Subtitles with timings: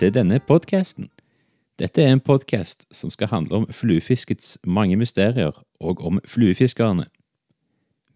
[0.00, 1.10] til denne podkasten.
[1.76, 7.04] Dette er en podkast som skal handle om fluefiskets mange mysterier og om fluefiskerne.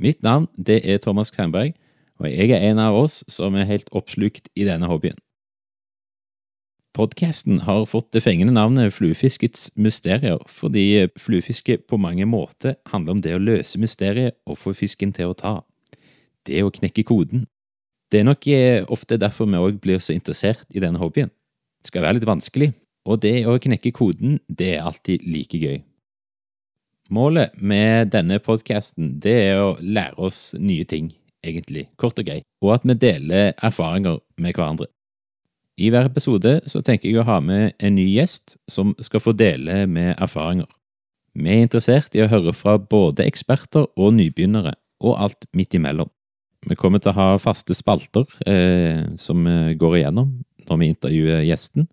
[0.01, 1.75] Mitt navn det er Thomas Kvernberg,
[2.21, 5.21] og jeg er en av oss som er helt oppslukt i denne hobbyen.
[6.95, 13.21] Podkasten har fått det fengende navnet Fluefiskets mysterier fordi fluefiske på mange måter handler om
[13.21, 15.57] det å løse mysteriet og få fisken til å ta.
[16.47, 17.49] Det å knekke koden.
[18.13, 21.33] Det er nok eh, ofte derfor vi òg blir så interessert i denne hobbyen.
[21.85, 22.73] Skal være litt vanskelig,
[23.05, 25.83] og det å knekke koden, det er alltid like gøy.
[27.13, 31.11] Målet med denne podkasten, det er å lære oss nye ting,
[31.45, 34.89] egentlig, kort og greit, og at vi deler erfaringer med hverandre.
[35.77, 39.35] I hver episode så tenker jeg å ha med en ny gjest som skal få
[39.37, 40.71] dele med erfaringer.
[41.35, 46.09] Vi er interessert i å høre fra både eksperter og nybegynnere, og alt midt imellom.
[46.65, 49.45] Vi kommer til å ha faste spalter eh, som
[49.77, 50.31] går igjennom
[50.69, 51.89] når vi intervjuer gjesten.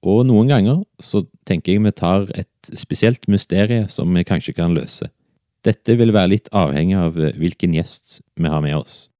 [0.00, 4.74] Og noen ganger så tenker jeg vi tar et spesielt mysterie som vi kanskje kan
[4.76, 5.10] løse.
[5.64, 9.10] Dette vil være litt avhengig av hvilken gjest vi har med oss.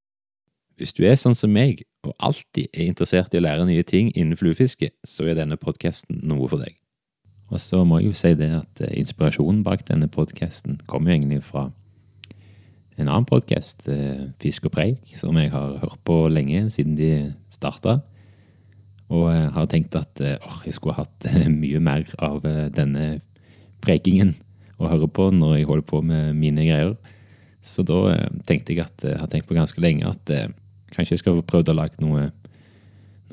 [0.81, 4.09] Hvis du er sånn som meg, og alltid er interessert i å lære nye ting
[4.15, 6.79] innen fluefiske, så er denne podkasten noe for deg.
[7.53, 11.19] Og så må jeg jo si det at eh, inspirasjonen bak denne podkasten kommer jo
[11.19, 11.67] egentlig fra
[13.01, 13.87] en annen podkast,
[14.43, 17.11] Fisk og preik, som jeg har hørt på lenge, siden de
[17.49, 18.01] starta.
[19.11, 21.27] Og jeg har tenkt at åh, jeg skulle hatt
[21.63, 22.45] mye mer av
[22.75, 23.21] denne
[23.83, 24.37] prekingen
[24.81, 26.95] å høre på når jeg holder på med mine greier.
[27.61, 28.15] Så da
[28.49, 30.31] tenkte jeg at jeg har tenkt på ganske lenge at
[30.95, 32.31] kanskje jeg skal få prøvd å lage noe,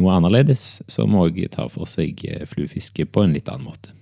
[0.01, 3.93] noe annerledes, som òg tar for seg fluefiske på en litt annen måte.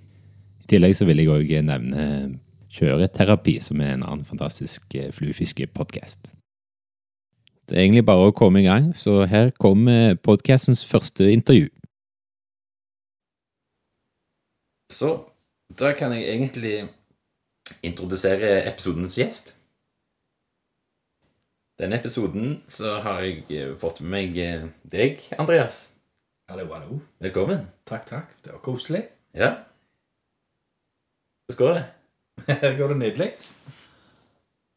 [0.66, 2.08] I tillegg så vil jeg òg nevne
[2.76, 6.34] Kjøreterapi, som er en annen fantastisk fluefiskepodkast.
[7.70, 11.72] Det er egentlig bare å komme i gang, så her kommer podkastens første intervju.
[14.94, 15.10] Så
[15.74, 16.76] da kan jeg egentlig
[17.82, 19.56] introdusere episodens gjest.
[21.82, 25.88] Denne episoden så har jeg fått med meg deg, Andreas.
[26.52, 27.02] Hallo, hallo.
[27.18, 27.66] Velkommen.
[27.90, 28.38] Takk, takk.
[28.46, 29.08] Det var koselig.
[29.34, 29.56] Ja.
[31.50, 31.86] Hvordan går det?
[32.62, 33.34] Her går det nydelig.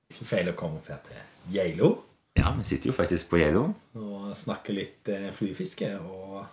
[0.09, 1.21] Ikke feil å komme opp her til
[1.53, 2.07] Geilo
[2.38, 3.65] Ja, vi sitter jo faktisk på Geilo.
[3.99, 5.88] og snakker litt flyfiske.
[5.99, 6.44] Og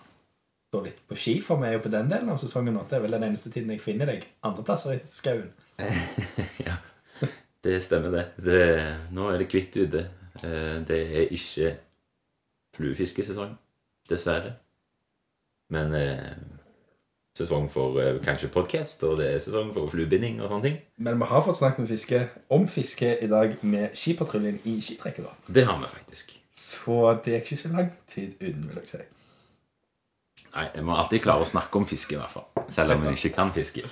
[0.72, 2.82] står litt på ski, for vi er jo på den delen av sesongen nå.
[2.90, 5.52] Det er vel den eneste tiden jeg finner deg andreplasser i skauen.
[6.68, 6.78] ja,
[7.64, 8.26] det stemmer det.
[8.44, 8.66] det.
[9.16, 10.08] Nå er det kvitt ute.
[10.42, 11.76] Eh, Det er ikke
[12.76, 13.54] fluefiskesesong,
[14.10, 14.56] dessverre.
[15.72, 16.34] Men eh,
[17.36, 20.78] sesong for eh, kanskje podkast, og det er sesong for fluebinding og sånne ting.
[21.04, 22.22] Men vi har fått snakket med fiske
[22.56, 25.28] om fiske i dag med Skipatruljen i skitrekket.
[25.28, 25.54] da.
[25.60, 26.32] Det har vi faktisk.
[26.56, 29.04] Så det er ikke så lang tid uten, vil jeg si.
[30.56, 32.48] Nei, Jeg må alltid klare å snakke om fiske, i hvert fall.
[32.72, 33.84] Selv om jeg ikke kan fiske.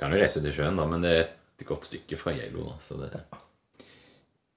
[0.00, 2.68] Kan jo reise til sjøen, da, men det er et godt stykke fra Geilo.
[2.68, 3.24] da, så det...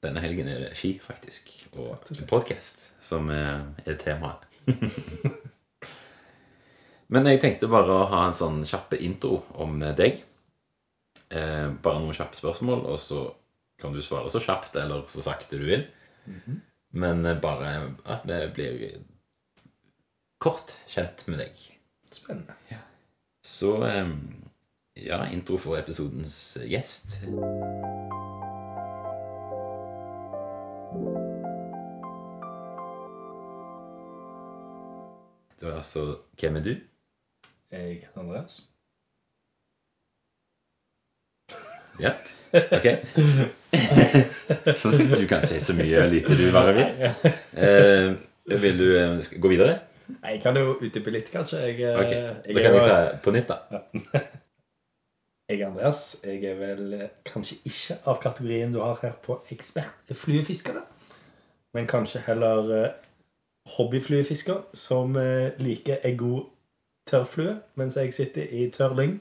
[0.04, 1.48] Denne helgen er det ski, faktisk.
[1.80, 1.96] Og
[2.28, 4.44] podkast som er, er temaet.
[7.14, 10.24] Men jeg tenkte bare å ha en sånn kjappe intro om deg.
[11.30, 13.28] Eh, bare noen kjappe spørsmål, og så
[13.82, 15.84] kan du svare så kjapt eller så sakte du vil.
[16.98, 17.74] Men eh, bare
[18.10, 18.86] at vi blir
[20.42, 21.60] kort kjent med deg.
[22.14, 22.56] Spennende.
[23.46, 24.10] Så eh,
[25.06, 27.20] ja, intro for episodens gjest.
[35.60, 36.08] Det var altså
[36.42, 36.74] Hvem er du?
[37.74, 38.60] Jeg heter Andreas.
[42.04, 42.12] Ja,
[42.78, 42.88] ok.
[44.82, 47.08] så du kan si så mye lite du bare vil.
[47.58, 48.14] Eh,
[48.62, 49.80] vil du eh, gå videre?
[50.24, 51.60] Jeg kan jo utdype litt, kanskje.
[51.68, 53.58] Jeg, eh, Ok, jeg Da er kan jo- jeg ta på nytt, da.
[55.50, 56.02] Jeg er Andreas.
[56.24, 60.82] Jeg er vel eh, kanskje ikke av kategorien du har her på ekspertfluefiskere.
[61.76, 62.92] Men kanskje heller eh,
[63.78, 66.46] hobbyfluefisker som eh, liker en god
[67.10, 69.18] tørrflue mens jeg sitter i tørr lyng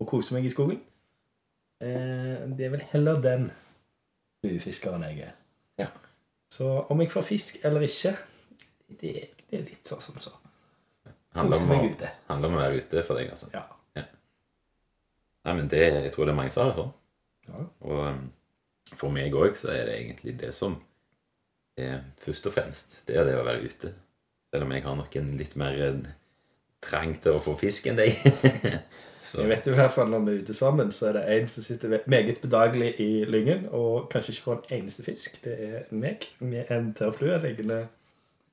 [0.00, 0.80] og koser meg i skogen.
[1.82, 3.48] Eh, Det er vel heller den
[4.42, 5.32] fluefiskeren jeg er.
[5.78, 5.88] Ja.
[6.50, 8.14] Så om jeg får fisk eller ikke,
[9.00, 9.12] det,
[9.50, 10.32] det er litt sånn som så.
[11.36, 12.08] Handler om, meg ute.
[12.26, 13.50] handler om å være ute for deg, altså.
[13.54, 13.66] Ja.
[15.44, 16.90] Nei, men det, Jeg tror det er mange som har det sånn.
[17.48, 17.60] Ja.
[17.88, 18.24] Og um,
[18.98, 20.74] for meg òg så er det egentlig det som
[21.78, 23.92] er først og fremst, det er det å være ute.
[24.50, 25.78] Selv om jeg har nok en litt mer
[26.78, 28.14] eh, trang til å få fisk enn deg.
[29.28, 31.24] så Jeg vet jo i hvert fall Når vi er ute sammen, så er det
[31.36, 35.42] en som sitter meget bedagelig i lyngen og kanskje ikke får en eneste fisk.
[35.44, 37.86] Det er meg med en tørrflue liggende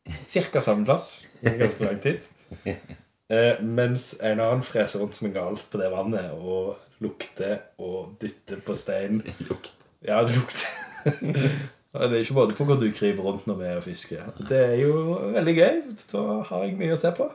[0.05, 0.61] ca.
[0.61, 2.29] samme plass i ganske lang tid.
[3.25, 8.11] Eh, mens en annen freser rundt som en gal på det vannet og lukter og
[8.21, 9.23] dytter på stein.
[9.49, 9.71] lukt.
[10.05, 10.67] Ja, det lukter.
[11.95, 14.25] Det er ikke måte på hvor du kryper rundt når vi er og fisker.
[14.49, 14.95] Det er jo
[15.31, 15.77] veldig gøy.
[16.11, 17.29] Da har jeg mye å se på.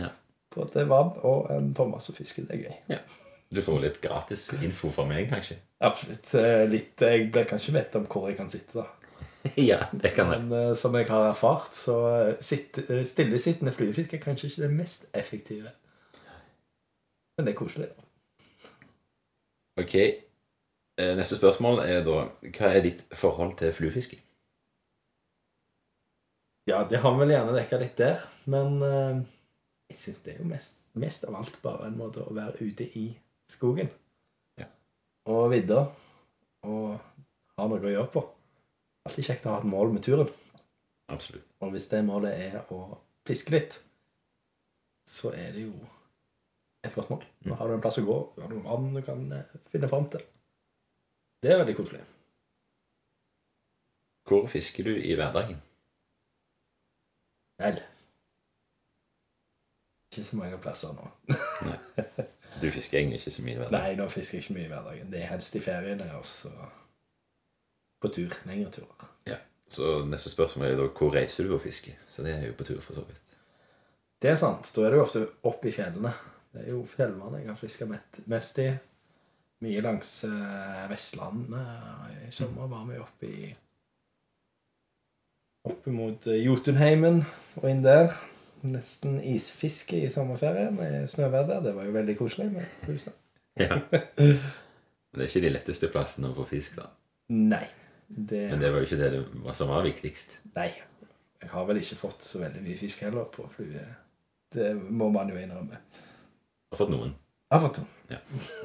[0.00, 0.08] Ja.
[0.56, 2.08] Både vann og en Thomas.
[2.16, 2.74] Det er gøy.
[2.96, 2.98] ja.
[3.54, 5.54] Du får litt gratis info fra meg, kanskje?
[5.86, 6.32] Absolutt.
[6.34, 8.88] Eh, Litt, jeg blir kanskje vett om hvor jeg kan sitte, da.
[9.70, 10.40] ja, det kan jeg.
[10.48, 14.64] Men eh, som jeg har erfart, så eh, sitt, eh, stillesittende fluefisk er kanskje ikke
[14.64, 15.70] det mest effektive.
[17.38, 17.86] Men det er koselig.
[17.94, 18.02] da.
[19.84, 19.94] Ok.
[19.94, 22.18] Eh, Neste spørsmål er da
[22.48, 24.18] Hva er ditt forhold til fluefiske?
[26.66, 28.26] Ja, det har vi vel gjerne dekka litt der.
[28.50, 29.20] Men eh,
[29.90, 32.88] jeg syns det er jo mest, mest av alt bare en måte å være ute
[32.98, 33.06] i
[33.50, 33.90] skogen.
[34.58, 34.66] Ja.
[35.30, 35.86] Og vidda.
[36.66, 36.96] Og
[37.56, 38.22] ha noe å gjøre på.
[39.06, 40.30] Alltid kjekt å ha et mål med turen.
[41.12, 41.46] Absolutt.
[41.62, 42.80] Og hvis det målet er å
[43.26, 43.78] fiske litt,
[45.06, 45.76] så er det jo
[46.82, 47.22] et godt mål.
[47.46, 49.90] Nå har du en plass å gå, du har noe vann du kan eh, finne
[49.90, 50.22] fram til.
[51.42, 52.02] Det er veldig koselig.
[54.26, 55.62] Hvor fisker du i hverdagen?
[57.62, 57.78] Vel
[60.16, 61.08] Ikke så mange plasser nå.
[62.62, 63.76] Du fisker egentlig ikke så mye i hverdagen.
[63.76, 65.12] Nei, nå fisker jeg ikke mye i hverdagen.
[65.12, 66.52] Det er helst i feriene og så
[68.00, 68.32] på tur.
[68.48, 69.12] Lengre turer.
[69.68, 71.96] Så neste spørsmål er da hvor reiser du og fisker?
[72.06, 73.20] Så det er jo på tur, for så vidt.
[74.22, 74.70] Det er sant.
[74.76, 76.12] Da er det jo ofte opp i fjellene.
[76.54, 77.88] Det er jo fjellene jeg har fiska
[78.30, 78.70] mest i.
[79.66, 81.72] Mye langs eh, Vestlandet.
[82.28, 83.54] I sommer var vi oppe i
[85.66, 87.24] Opp mot eh, Jotunheimen
[87.58, 88.12] og inn der.
[88.62, 91.62] Nesten isfiske i sommerferien i snøværet.
[91.64, 92.66] Det var jo veldig koselig.
[92.86, 93.14] huset.
[93.56, 93.78] Ja.
[93.80, 96.90] Men det er ikke de letteste plassene å få fisk, da.
[97.32, 97.64] Nei.
[98.06, 100.34] Det, Men det var jo ikke det det som var viktigst.
[100.54, 100.66] Nei.
[101.40, 103.80] Jeg har vel ikke fått så veldig mye fisk heller på flue.
[104.52, 105.78] Det må man jo innrømme.
[105.88, 107.14] Du har fått noen.
[107.48, 107.86] Jeg har fått to.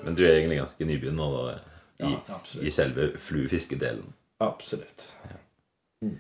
[0.04, 1.56] Men du er egentlig ganske nybegynner da,
[2.02, 4.12] i, Ja, i selve fluefiskedelen.
[4.44, 5.08] Absolutt.
[5.30, 6.12] Eh,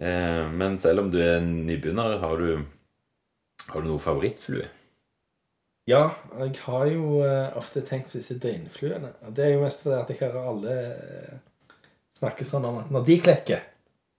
[0.00, 2.62] men selv om du er nybegynner, har du,
[3.68, 4.68] har du noe favorittflue?
[5.88, 9.12] Ja, jeg har jo eh, ofte tenkt på disse døgnfluene.
[9.26, 11.38] Og det er jo mest fordi at jeg hører alle eh,
[12.20, 13.64] snakke sånn om at når de klekker,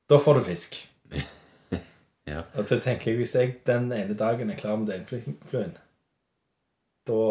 [0.10, 0.82] da får du fisk.
[2.30, 2.44] Ja.
[2.56, 5.74] Og så tenker jeg hvis jeg den ene dagen er klar med døgnfluen,
[7.10, 7.24] da,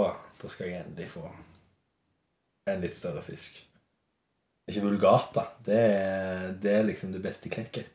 [0.43, 1.23] da skal jeg endelig få
[2.69, 3.63] en litt større fisk.
[4.69, 5.47] Ikke vulgata.
[5.65, 7.89] Det er, det er liksom det beste klekket.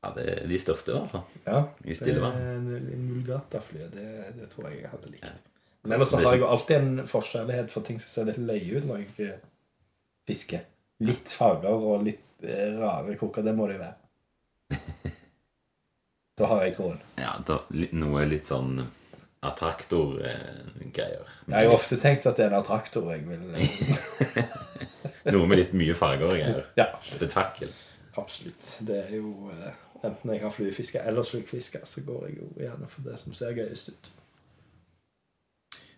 [0.00, 1.40] Ja, det er de største, i hvert fall.
[1.44, 2.36] Ja, I stille vann.
[2.40, 4.04] En, en det,
[4.38, 5.26] det tror jeg jeg hadde likt.
[5.28, 5.50] Ja.
[5.82, 8.80] Men ellers er har jeg jo alltid en forkjærlighet for ting som ser litt løye
[8.80, 9.42] ut når jeg eh,
[10.28, 10.64] fisker.
[11.04, 13.44] Litt farger og litt eh, rare koker.
[13.44, 13.96] Det må det jo være.
[16.40, 16.96] Da har jeg troen.
[17.20, 17.58] Ja, da,
[18.00, 18.78] noe litt sånn
[19.44, 21.26] attraktor-greier.
[21.44, 24.54] Jeg har jo ofte tenkt at det er en attraktor jeg vil eh,
[25.34, 26.64] Noe med litt mye farger og greier.
[26.80, 26.86] Ja.
[27.04, 27.68] Spetakkel.
[28.16, 28.78] absolutt.
[28.88, 29.50] Det er jo
[30.02, 33.52] Enten jeg har fluefiske eller slukfiske, så går jeg jo gjerne for det som ser
[33.58, 34.10] gøyest ut.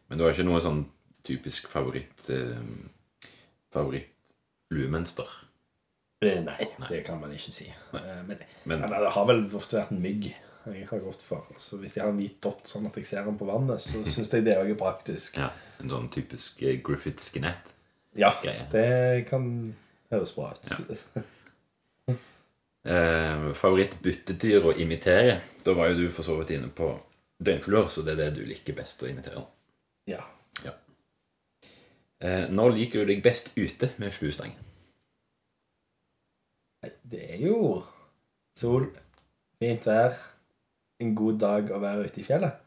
[0.09, 0.81] Men du har ikke noe sånn
[1.25, 2.57] typisk favoritt eh,
[3.73, 5.29] favoritt-fluemønster?
[6.23, 7.69] Eh, Nei, det kan man ikke si.
[7.95, 8.03] Nei.
[8.27, 10.33] Men, Men men det har vel ofte vært en mygg
[10.63, 11.47] jeg har gått for.
[11.59, 14.03] Så hvis jeg har en hvit dott sånn at jeg ser den på vannet, så
[14.15, 15.39] syns jeg det òg er praktisk.
[15.41, 15.49] ja,
[15.83, 17.73] en sånn typisk Griffiths genett?
[18.19, 18.67] Ja, Greie.
[18.71, 19.47] det kan
[20.13, 21.23] høres bra ut.
[22.83, 25.39] Eh, Favoritt-byttedyr å imitere?
[25.63, 26.91] Da var jo du for så vidt inne på
[27.43, 29.45] døgnfluer, så det er det du liker best å imitere.
[30.11, 30.23] Ja.
[32.23, 34.53] Eh, når liker du deg best ute med fluestang?
[37.03, 37.83] Det er jo
[38.59, 38.89] sol,
[39.63, 40.15] fint vær,
[41.03, 42.59] en god dag å være ute i fjellet.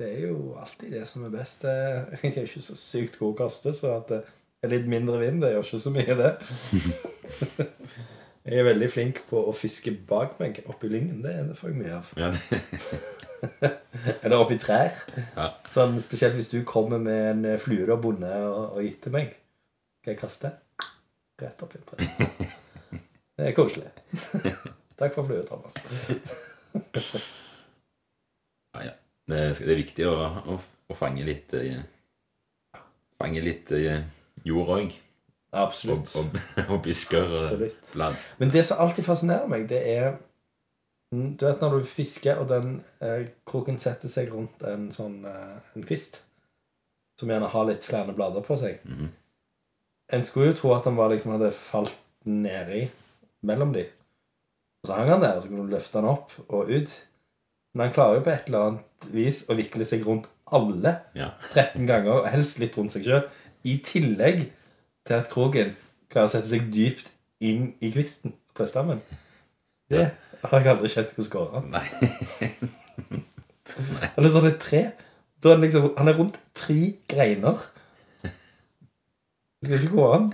[0.00, 1.64] Det er jo alltid det som er best.
[1.64, 4.22] Jeg er ikke så sykt god å kaste, så at det
[4.64, 6.32] er litt mindre vind, det gjør ikke så mye, det.
[8.42, 11.20] Jeg er veldig flink på å fiske bak meg oppi lyngen.
[11.22, 12.08] Det, det får jeg mye av.
[12.18, 12.58] Ja, det,
[14.22, 14.94] Eller oppi trær.
[15.36, 15.48] Ja.
[15.70, 19.14] Sånn, spesielt hvis du kommer med en flue du har bundet og, og gitt til
[19.14, 19.36] meg.
[20.02, 20.50] Skal jeg kaste?
[21.42, 22.08] Rett oppi et tre.
[23.38, 23.88] Det er koselig.
[25.00, 25.78] Takk for flua, Thomas.
[28.74, 28.92] ja, ja.
[29.30, 30.16] Det, er, det er viktig å,
[30.52, 30.58] å,
[30.90, 31.78] å fange litt eh,
[33.22, 34.02] Fange litt eh,
[34.46, 34.94] jord òg.
[35.52, 36.14] Absolutt.
[36.16, 38.16] og, og, og bisker og land.
[38.38, 40.14] Men det som alltid fascinerer meg, det er
[41.12, 45.18] mm, Du vet når du fisker, og den eh, kroken setter seg rundt en sånn
[45.28, 46.22] eh, en kvist,
[47.20, 49.10] som gjerne har litt flere blader på seg Mhm.
[50.12, 51.92] En skulle jo tro at han var liksom hadde falt
[52.28, 52.82] nedi
[53.48, 53.86] mellom de.
[54.82, 56.92] Og så hang han der, og så kunne du løfte han opp og ut.
[57.72, 61.30] Men han klarer jo på et eller annet vis å vikle seg rundt alle Ja.
[61.54, 63.22] 13 ganger, og helst litt rundt seg sjøl.
[63.64, 64.42] I tillegg
[65.08, 65.72] til at kroken
[66.12, 67.08] klarer å sette seg dypt
[67.42, 69.00] inn i kvisten og trestammen.
[69.90, 70.06] Det
[70.42, 71.70] har jeg aldri skjønt hvordan går an.
[71.72, 71.86] Nei.
[74.16, 74.82] Han er sånn et tre.
[75.42, 76.78] Da er han, liksom, han er rundt tre
[77.10, 77.62] greiner.
[79.62, 80.28] Det skal ikke gå an.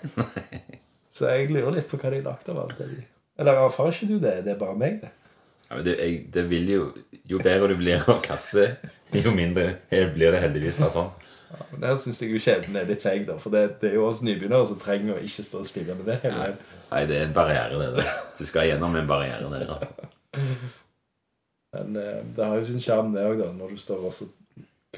[1.14, 2.88] Så jeg lurer litt på hva de lagde av alt det.
[2.92, 3.06] de-
[3.40, 4.34] Eller erfarer ikke du det?
[4.46, 5.10] Det er bare meg, det.
[5.68, 6.84] Ja, men det, jeg, det vil jo
[7.28, 8.62] Jo bedre du blir å kaste,
[9.12, 11.10] jo mindre blir det heldigvis sånn.
[11.48, 13.38] Ja, men Der syns jeg jo skjebnen er litt feig, da.
[13.40, 16.10] For det, det er jo oss nybegynnere som trenger å ikke stå og skrive med
[16.10, 16.58] det hele veien.
[16.90, 17.88] nei, det er en barriere, det.
[17.96, 18.18] Da.
[18.38, 19.72] Du skal gjennom en barriere der.
[19.78, 20.10] Altså.
[21.76, 23.50] Men eh, det har jo sin sjarm, det òg, da.
[23.56, 24.14] Når du står og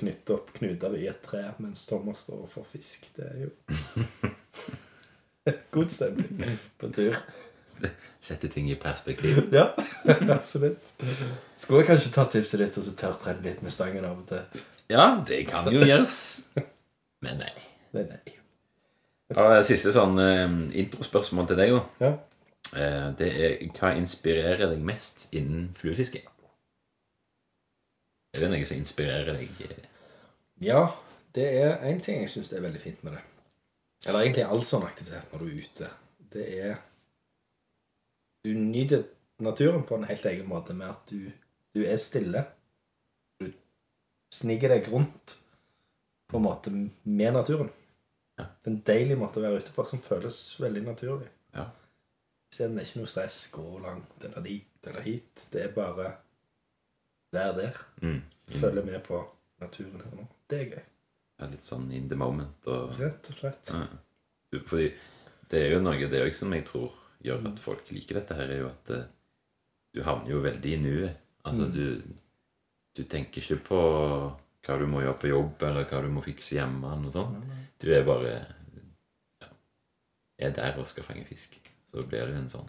[0.00, 3.10] knytter opp knuter i et tre mens Thomas står og får fisk.
[3.16, 3.50] Det er jo
[5.74, 7.16] God stemning på tur.
[8.20, 9.38] Sette ting i perspektiv.
[9.56, 9.70] Ja,
[10.36, 10.90] absolutt.
[11.56, 14.64] Skulle jeg kanskje ta tipset ditt og så tørrtrene litt med stangen av og til?
[14.90, 16.18] Ja, det kan jo gjøres.
[17.24, 17.52] Men nei.
[17.94, 18.36] Nei, nei.
[19.30, 20.46] Ja, siste sånn eh,
[20.82, 21.82] introspørsmål til deg, da.
[22.02, 22.10] Ja.
[22.74, 26.24] Eh, det er hva inspirerer deg mest innen fluefiske?
[28.34, 29.62] Er det noe som inspirerer deg?
[29.66, 29.86] eh?
[30.62, 30.82] Ja,
[31.34, 33.22] det er én ting jeg syns er veldig fint med det.
[34.06, 35.90] Eller egentlig all sånn aktivitet når du er ute.
[36.34, 36.76] Det er
[38.44, 39.04] Du nyter
[39.44, 41.30] naturen på en helt egen måte med at du,
[41.76, 42.44] du er stille.
[43.40, 43.50] Du
[44.32, 45.36] sniker deg rundt
[46.30, 47.70] på en måte med naturen.
[48.38, 48.46] Ja.
[48.62, 51.28] Det er en deilig måte å være ute på som føles veldig naturlig.
[51.56, 51.66] Ja.
[52.50, 53.40] Isteden er ikke noe stress.
[53.52, 55.46] Gå langt eller dit eller hit.
[55.52, 56.12] Det er bare
[57.34, 57.82] vær der.
[58.02, 58.22] Mm.
[58.60, 59.20] Følge med på
[59.60, 60.24] naturen her nå.
[60.50, 60.86] Det er gøy.
[61.40, 62.56] Ja, litt sånn in the moment.
[62.68, 63.74] Og, Rett og slett.
[63.74, 63.84] ja.
[64.66, 64.88] Fordi
[65.50, 68.50] det er jo noe det òg som jeg tror gjør at folk liker dette her,
[68.54, 69.04] er jo at eh,
[69.94, 71.16] du havner jo veldig i nuet.
[71.44, 71.72] Altså, Mm.
[71.72, 72.16] du,
[72.96, 73.80] du tenker ikke på
[74.66, 77.44] hva du må gjøre på jobb, eller hva du må fikse hjemme, noe sånt.
[77.80, 78.34] Du er bare
[79.40, 79.48] ja,
[80.38, 81.56] er der og skal fange fisk.
[81.90, 82.68] Så blir det en sånn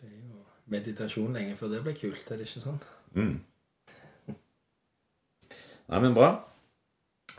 [0.00, 2.80] Det er jo meditasjon lenge før det blir kult, er det ikke sånn?
[3.14, 3.36] mm.
[5.88, 6.32] Nei, men bra.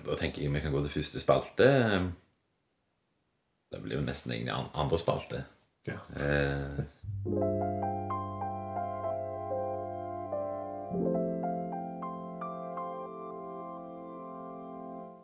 [0.06, 1.68] Da tenker jeg vi kan gå til første spalte.
[3.70, 5.44] Det blir jo nesten egentlig andre spalte.
[5.88, 6.00] Ja.
[6.19, 6.86] Eh,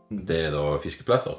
[0.09, 1.37] det er da fiskeplasser.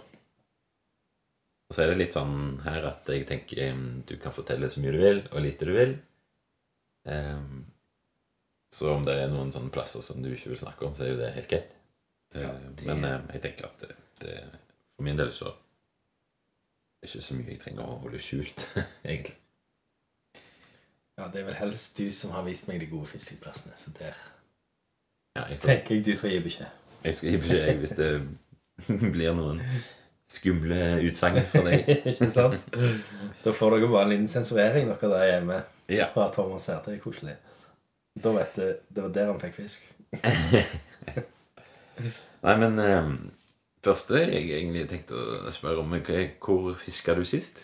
[1.66, 4.94] Og så er det litt sånn her at jeg tenker du kan fortelle så mye
[4.94, 5.96] du vil, og lite du vil.
[7.06, 7.64] Um,
[8.74, 11.12] så om det er noen sånne plasser som du ikke vil snakke om, så er
[11.12, 11.74] jo det helt greit.
[12.34, 14.44] Ja, Eh, det- Men eh, jeg tenker at det, det,
[14.96, 15.52] for min del så
[17.04, 18.62] ikke så mye jeg trenger å holde skjult,
[19.04, 19.34] egentlig.
[21.18, 24.16] Ja, det er vel helst du som har vist meg de gode fiskeplassene, så der
[25.36, 26.82] Ja, jeg, får, tenker jeg du får gi beskjed.
[27.04, 28.10] jeg skal gi beskjed jeg, hvis det
[29.14, 29.62] blir noen
[30.28, 31.86] skumle utsagn fra deg.
[32.10, 32.66] ikke sant?
[33.44, 35.60] Da får dere bare en liten sensurering dere der hjemme
[35.92, 36.08] Ja.
[36.12, 36.80] fra Thomas her.
[36.84, 37.36] Det er koselig.
[38.18, 39.84] Da vet du, det var der han fikk fisk.
[42.42, 43.10] Nei, men eh,
[43.86, 45.94] første jeg egentlig tenkte å spørre om,
[46.42, 47.62] hvor fiska du sist?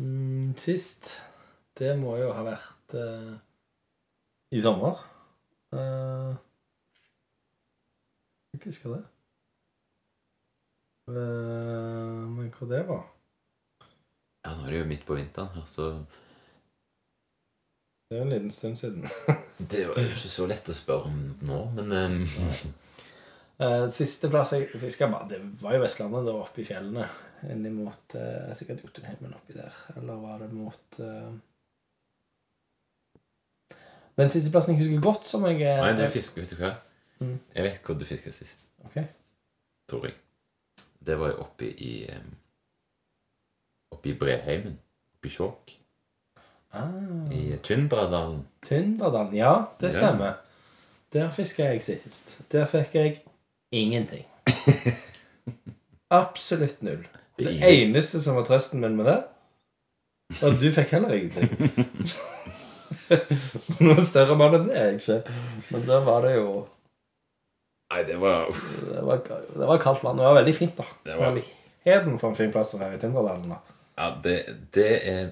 [0.00, 1.16] Mm, sist
[1.78, 3.32] Det må jo ha vært eh,
[4.56, 4.98] i sommer.
[5.70, 6.34] Uh,
[8.50, 9.02] jeg ikke husker det.
[11.10, 13.04] Uh, men hva det var?
[14.42, 15.92] Ja, nå er det jo midt på vinteren her, så
[18.10, 19.06] Det er jo en liten stund siden.
[19.72, 22.64] det var jo ikke så lett å spørre om nå, men Eh,
[23.92, 27.06] siste plass jeg fiska, det var jo Vestlandet, da oppe i fjellene.
[27.50, 29.76] Innimot uh, sikkert Jotunheimen oppi der.
[29.96, 31.30] Eller var det mot eh,
[34.20, 36.74] Den siste plassen jeg husker godt, som jeg eh, Nei, du fisker, vet du hva?
[37.20, 37.38] Mm.
[37.54, 38.98] Jeg vet hvor du fiska sist, Ok.
[39.88, 40.14] tror jeg.
[41.00, 42.28] Det var jo oppe i eh,
[43.90, 44.76] Oppe i Breheimen.
[45.16, 45.72] Oppe i Skjåk.
[46.76, 46.92] Ah,
[47.34, 48.44] I Tyndradalen.
[48.62, 49.34] Tyndradalen.
[49.34, 49.96] Ja, det Ja.
[49.96, 50.36] stemmer.
[51.12, 52.36] Der fiska jeg sist.
[52.52, 53.22] Der fikk jeg
[53.72, 54.24] ingenting.
[56.10, 57.06] Absolutt null.
[57.40, 59.18] Det eneste som var trøsten min med det,
[60.40, 61.50] var at du fikk heller ingenting.
[63.80, 65.18] Noen større mann enn det er jeg ikke.
[65.70, 66.50] Men da var det jo
[67.90, 69.18] Nei, det var uff, Det var,
[69.50, 70.18] det var kaldt vann.
[70.20, 70.84] Det var veldig fint, da.
[71.06, 71.40] Det var-
[71.86, 73.50] Heden for en fin plass her i Tinderdalen.
[73.98, 74.36] Ja, det,
[74.76, 75.24] det er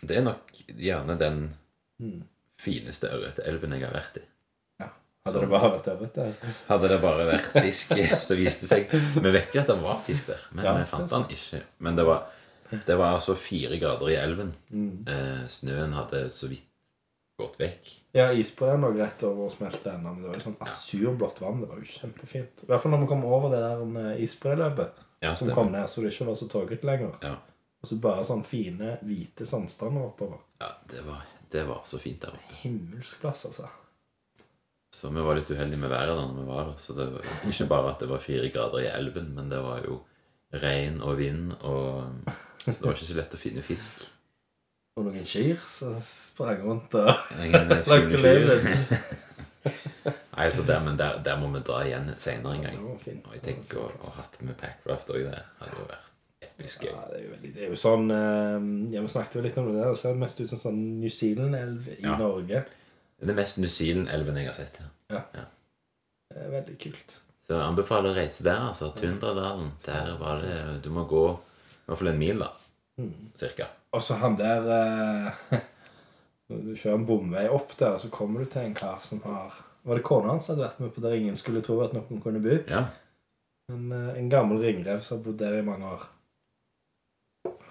[0.00, 0.42] Det er nok
[0.78, 1.50] gjerne den
[2.00, 2.22] Mm.
[2.56, 4.22] fineste ørretelven jeg har vært i.
[5.30, 6.54] Hadde det bare vært ørret der.
[6.68, 7.94] Hadde det bare vært fisk,
[8.26, 10.88] så viste det seg Vi vet jo at det var fisk der, men Ja, vi
[10.90, 11.62] fant den ikke.
[11.86, 12.26] Men det var,
[12.72, 14.52] det var altså fire grader i elven.
[14.70, 14.90] Mm.
[15.08, 16.66] Eh, snøen hadde så vidt
[17.40, 17.92] gått vekk.
[18.12, 21.60] Ja, isbreen lå rett over og smelte ennå, men det var jo sånn asurblått vann.
[21.62, 22.64] Det var jo kjempefint.
[22.64, 25.86] I hvert fall når vi kom over det der eh, isbreløpet Ja, som kom ned,
[25.90, 27.14] så det ikke var så tåkete lenger.
[27.24, 27.36] Ja.
[27.80, 30.42] Og så bare sånn fine, hvite sandstander oppover.
[30.60, 31.22] ja det, var,
[31.52, 32.56] det var så fint der oppe.
[32.64, 33.70] Himmelsk plass, altså.
[34.92, 36.78] Så vi var litt uheldige med været da når vi var der.
[36.82, 39.84] Så det var ikke bare at det var fire grader i elven, men det var
[39.86, 40.00] jo
[40.60, 42.08] regn og vind, og
[42.64, 44.00] så det var ikke så lett å finne fisk.
[44.98, 47.06] Og noen kyr som sprang rundt og
[47.40, 48.50] lagde kyr.
[50.40, 52.78] Nei, så der, men der, der må vi dra igjen senere en gang.
[52.90, 55.44] Og jeg tenker å å ha hatt med packraft òg der.
[55.60, 56.90] Hadde jo vært episk gøy.
[56.94, 59.68] Ja, det er jo, det er jo sånn eh, Ja, Vi snakket jo litt om
[59.68, 59.90] det der.
[59.92, 62.16] Det ser mest ut som sånn New Zealand-elv i Ja.
[62.20, 62.64] Norge.
[63.20, 64.78] Det er det mest New Zealand-elven jeg har sett.
[65.12, 65.20] Ja.
[66.30, 67.16] Det er veldig kult.
[67.44, 68.62] Så jeg anbefaler å reise der.
[68.70, 69.74] altså Tundradalen.
[69.84, 72.48] Der var det Du må gå i hvert fall en mil, da.
[73.36, 73.66] Cirka.
[73.92, 75.58] Og så han der eh,
[76.48, 79.58] Når du kjører en bomvei opp der, så kommer du til en kar som har
[79.84, 82.22] Var det kona hans som hadde vært med på der ingen skulle tro at noen
[82.24, 82.56] kunne bo?
[82.70, 82.86] Ja.
[83.72, 86.08] En, eh, en gammel ringrev som har bodd der i mange år.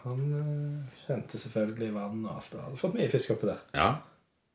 [0.04, 2.54] Han eh, kjente selvfølgelig vann og alt.
[2.68, 3.66] Hadde fått mye fisk oppi der.
[3.74, 3.90] ja.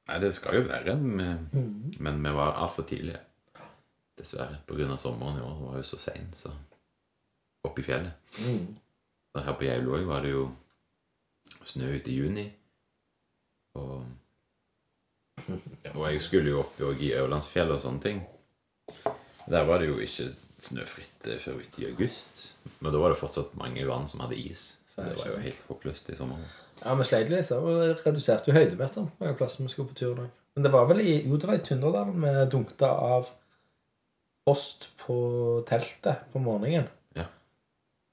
[0.08, 1.20] Nei, det skal jo være en
[1.52, 1.94] Mm.
[1.98, 3.20] Men vi var altfor tidlige.
[4.18, 4.58] Dessverre.
[4.66, 4.96] Pga.
[4.96, 5.54] sommeren i år.
[5.54, 6.50] Det var jo så sein, så
[7.64, 8.12] Oppe i fjellet.
[8.38, 8.76] Mm.
[9.32, 10.50] Så her på Geilo var det jo
[11.64, 12.52] snø ute i juni.
[13.74, 14.04] Og
[15.94, 18.22] Og jeg skulle jo opp i Aurlandsfjellet og sånne ting.
[19.50, 20.30] Der var det jo ikke
[20.64, 22.54] snøfritt eh, før ut i august.
[22.80, 24.78] Men da var det fortsatt mange vann som hadde is.
[24.94, 26.42] Så det var jo helt håpløst i sommer.
[26.84, 27.48] Ja, vi sleit litt.
[27.50, 30.26] Det reduserte jo høydemeteren mange plasser plass vi skulle på tur i.
[30.54, 33.30] Men det var vel i Jo, det var i Tunderdalen vi dunkta av
[34.46, 35.16] post på
[35.66, 36.86] teltet på morgenen.
[37.18, 37.26] Ja.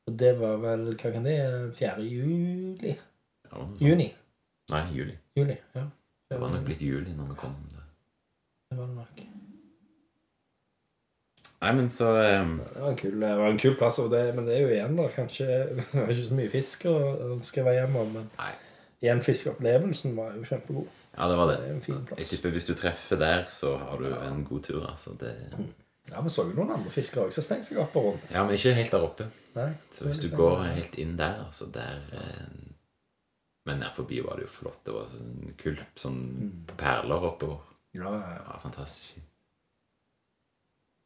[0.10, 1.38] Og det var vel Hva kan det
[1.78, 2.08] 4.
[2.08, 2.96] juli?
[3.52, 3.67] Ja.
[3.84, 4.10] Juni.
[4.72, 5.17] Nei, juli.
[5.38, 5.86] Juli, ja.
[6.32, 7.54] Det var nok blitt juli når vi kom.
[7.70, 7.86] det
[8.72, 9.24] Det var det nok.
[11.62, 12.56] Nei, men så um...
[12.74, 14.95] Det var en kul, det var en kul plass, det, men det er jo igjen,
[14.97, 15.04] da.
[15.13, 15.45] Kanskje
[15.91, 16.95] Det var ikke så mye fisk å
[17.45, 18.54] skrive hjem om, men Nei.
[19.04, 20.89] igjen fiskeopplevelsen var jo kjempegod.
[21.12, 21.69] Ja, det var Det det.
[21.76, 24.82] en fin Jeg tipper hvis du treffer der, så har du en god tur.
[24.89, 25.13] altså.
[25.19, 25.36] Det...
[26.10, 28.34] Ja, Vi så jo noen andre fiskere også som stengte seg opp og rundt.
[28.34, 29.28] Ja, men ikke helt der oppe.
[29.56, 32.47] Nei, Så hvis du går helt inn der, altså der eh,
[33.67, 34.80] Men nær forbi var det jo flott.
[34.88, 36.21] Det var sånn kulp, sånn
[36.80, 37.60] perler oppover.
[37.93, 38.41] Ja, ja, ja.
[38.47, 39.28] Ja, fantastisk fint.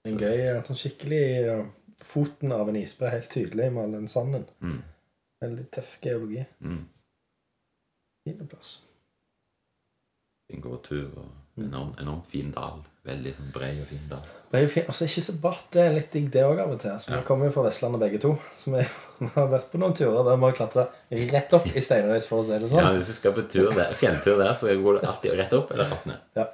[0.05, 1.23] En gøy han skikkelig
[2.05, 4.43] Foten av en isbre helt tydelig med all den sanden.
[4.59, 4.81] Mm.
[5.41, 6.43] Veldig tøff geologi.
[6.59, 6.83] Mm.
[8.25, 8.73] Fin plass.
[10.51, 12.83] Fin gåtur og enormt, enormt fin dal.
[13.05, 14.05] Veldig sånn bred og fin.
[14.09, 14.87] Det er jo fint.
[14.89, 15.65] Altså, ikke så bratt.
[15.73, 16.89] Det er litt digg, det òg, av og til.
[16.89, 17.19] Altså, Ja.
[17.19, 18.31] Vi kommer jo fra Vestlandet begge to.
[18.55, 18.81] Så vi
[19.19, 20.87] vi har vært på noen turer der vi har klatra
[21.35, 22.81] rett opp i steinrøys, for å si det sånn.
[22.81, 22.89] Ja.
[22.95, 25.91] Hvis du skal på tur der, fjelltur der, så går du alltid rett opp eller
[25.93, 26.25] rett ned.
[26.39, 26.47] Ja.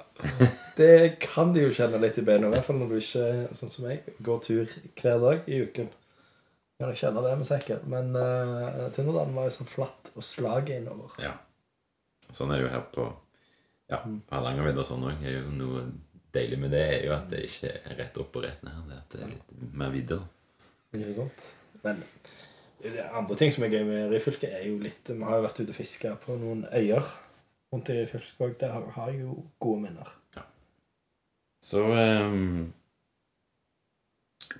[0.76, 0.92] Det
[1.24, 3.88] kan du jo kjenne litt i beina, i hvert fall når du ikke, sånn som
[3.88, 5.90] meg, går tur hver dag i uken.
[6.82, 7.82] Kan jeg kjenne det med sekken.
[7.88, 11.16] Men uh, Tunderdalen var jo sånn flatt og slaget innover.
[11.22, 11.36] Ja.
[12.32, 13.04] Sånn er det jo her på
[13.92, 14.00] ja,
[14.32, 15.26] Hardangervidda og sånn òg.
[15.54, 15.84] Noe
[16.34, 18.78] deilig med det er jo at det ikke er rett opp og rett ned.
[18.88, 20.18] Det er at det er litt mer vidde.
[20.92, 21.48] Ikke sant?
[21.82, 22.02] Men
[22.82, 25.60] det andre ting som er gøy med Ryfylke, er jo litt Vi har jo vært
[25.60, 27.10] ute og fiska på noen øyer
[27.72, 28.54] rundt i Ryfylke òg.
[28.60, 30.14] Der har jeg jo gode minner.
[30.36, 30.46] Ja.
[31.62, 32.72] Så um,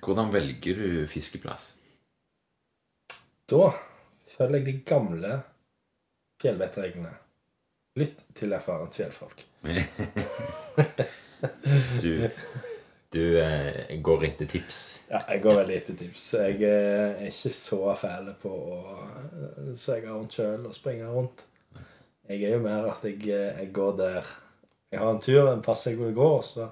[0.03, 1.73] Hvordan velger du fiskeplass?
[3.49, 3.73] Da
[4.37, 5.41] følger jeg de gamle
[6.41, 7.11] fjellvettreglene.
[7.99, 9.45] Lytt til erfarent fjellfolk.
[12.01, 12.29] Du,
[13.13, 14.77] du eh, går etter tips.
[15.09, 16.27] Ja, jeg går veldig etter tips.
[16.39, 18.77] Jeg eh, er ikke så fæl på å
[19.73, 21.45] søke sege rundt sjøl og springe rundt.
[22.29, 24.31] Jeg er jo mer at jeg, eh, jeg går der
[24.93, 26.69] Jeg har en tur, en pass jeg vil gå, og så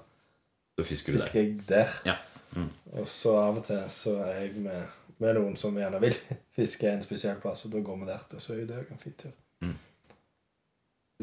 [0.79, 1.23] Så fisker du der.
[1.25, 1.95] fisker jeg der.
[2.05, 2.15] Ja.
[2.55, 2.69] Mm.
[2.91, 4.83] Og så av og til så er jeg med,
[5.17, 6.15] med noen som gjerne vil
[6.57, 8.39] fiske en spesiell plass, og da går vi der til.
[8.39, 9.35] Så er jo det også en fin tur.
[9.61, 9.77] Mm.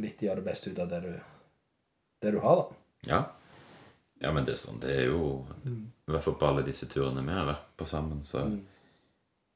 [0.04, 1.12] Litt gjør det beste ut av det du,
[2.22, 2.84] det du har, da.
[3.06, 3.20] Ja.
[4.20, 4.80] ja, men det er sånn.
[4.82, 8.22] Det er jo I hvert fall på alle disse turene vi har vært på sammen,
[8.22, 8.66] så Mm.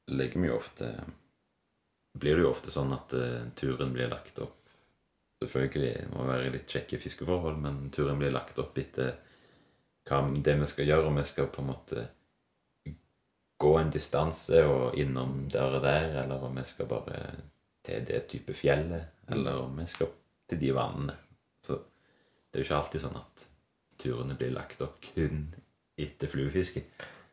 [0.07, 1.03] legger vi jo ofte
[2.19, 4.69] Blir det jo ofte sånn at uh, turen blir lagt opp
[5.43, 9.15] Selvfølgelig må være litt kjekke fiskeforhold, men turen blir lagt opp etter
[10.07, 12.03] hva det vi skal gjøre, og vi skal på en måte
[13.59, 17.19] gå en distanse og innom der og der, eller om vi skal bare
[17.83, 20.11] til det type fjellet, eller om vi skal
[20.47, 21.15] til de vannene.
[21.65, 21.79] Så
[22.53, 23.45] det er jo ikke alltid sånn at
[24.03, 25.47] turene blir lagt opp kun
[25.99, 26.83] etter fluefiske.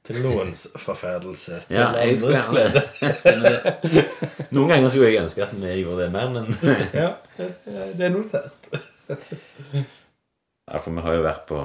[0.06, 1.58] Til noens forferdelse.
[1.68, 3.74] Til Ja, jeg skulle glede.
[4.56, 6.48] Noen ganger skulle jeg ønske at vi gjorde det mer, men
[7.02, 8.70] Ja, det, er notert.
[10.70, 11.60] Ja, for vi har jo vært på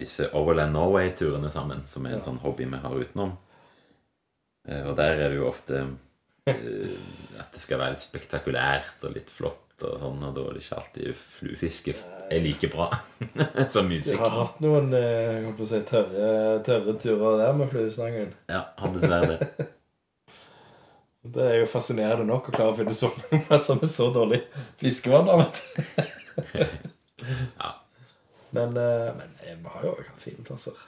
[0.00, 3.32] disse Overland Norway-turene sammen, som er en sånn hobby vi har utenom.
[4.68, 5.80] Eh, Og der er det jo ofte
[6.46, 6.94] eh,
[7.40, 10.62] at det skal være litt spektakulært og litt flott, og sånn, og da er det
[10.64, 11.94] ikke alltid fluefiske
[12.30, 12.88] er like bra
[13.74, 14.20] som musikk.
[14.22, 16.30] har hatt noen eh, jeg å si, tørre,
[16.66, 18.32] tørre turer der med fluestangen.
[18.50, 19.50] Ja, har dessverre det.
[21.20, 24.40] Det er jo fascinerende nok å klare å finne så mange plasser med så dårlig
[24.80, 25.28] fiskevann.
[27.60, 27.74] Ja.
[28.56, 30.78] Men, eh, men eh, vi har jo hatt fine plasser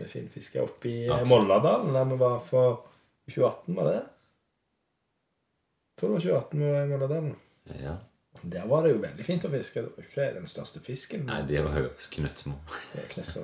[0.00, 0.62] med fin fiske.
[0.64, 2.80] Oppe i Molladalen, der vi var for
[3.28, 3.98] 2018, var det?
[5.92, 7.36] Jeg tror det var 2018 vi var i Molladalen.
[7.84, 7.94] Ja.
[8.50, 9.82] Der var det jo veldig fint å fiske.
[9.82, 11.22] Det var ikke den største fisken.
[11.26, 12.54] Nei, de var jo knøttsmå.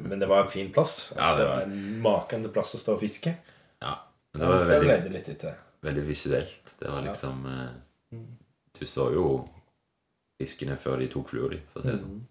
[0.08, 1.12] Men det var en fin plass.
[1.16, 3.34] Ja, Altså, var- En makende plass å stå og fiske.
[3.80, 3.94] Ja.
[4.32, 6.74] Det Det var veldig, veldig visuelt.
[6.80, 7.12] Det var Ja.
[7.12, 7.70] liksom eh,
[8.12, 8.26] Mm.
[8.78, 9.48] Du så jo
[10.40, 12.10] fiskene før de tok flua di, for å si det sånn.
[12.10, 12.26] Mm.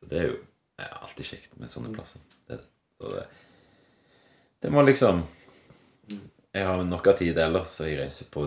[0.00, 0.36] Så det er jo
[0.78, 2.20] er alltid kjekt med sånne plasser.
[2.48, 2.64] Er det.
[2.98, 3.26] så det,
[4.62, 5.26] det må liksom
[6.54, 8.46] Jeg har nok av tid ellers, så jeg reiser på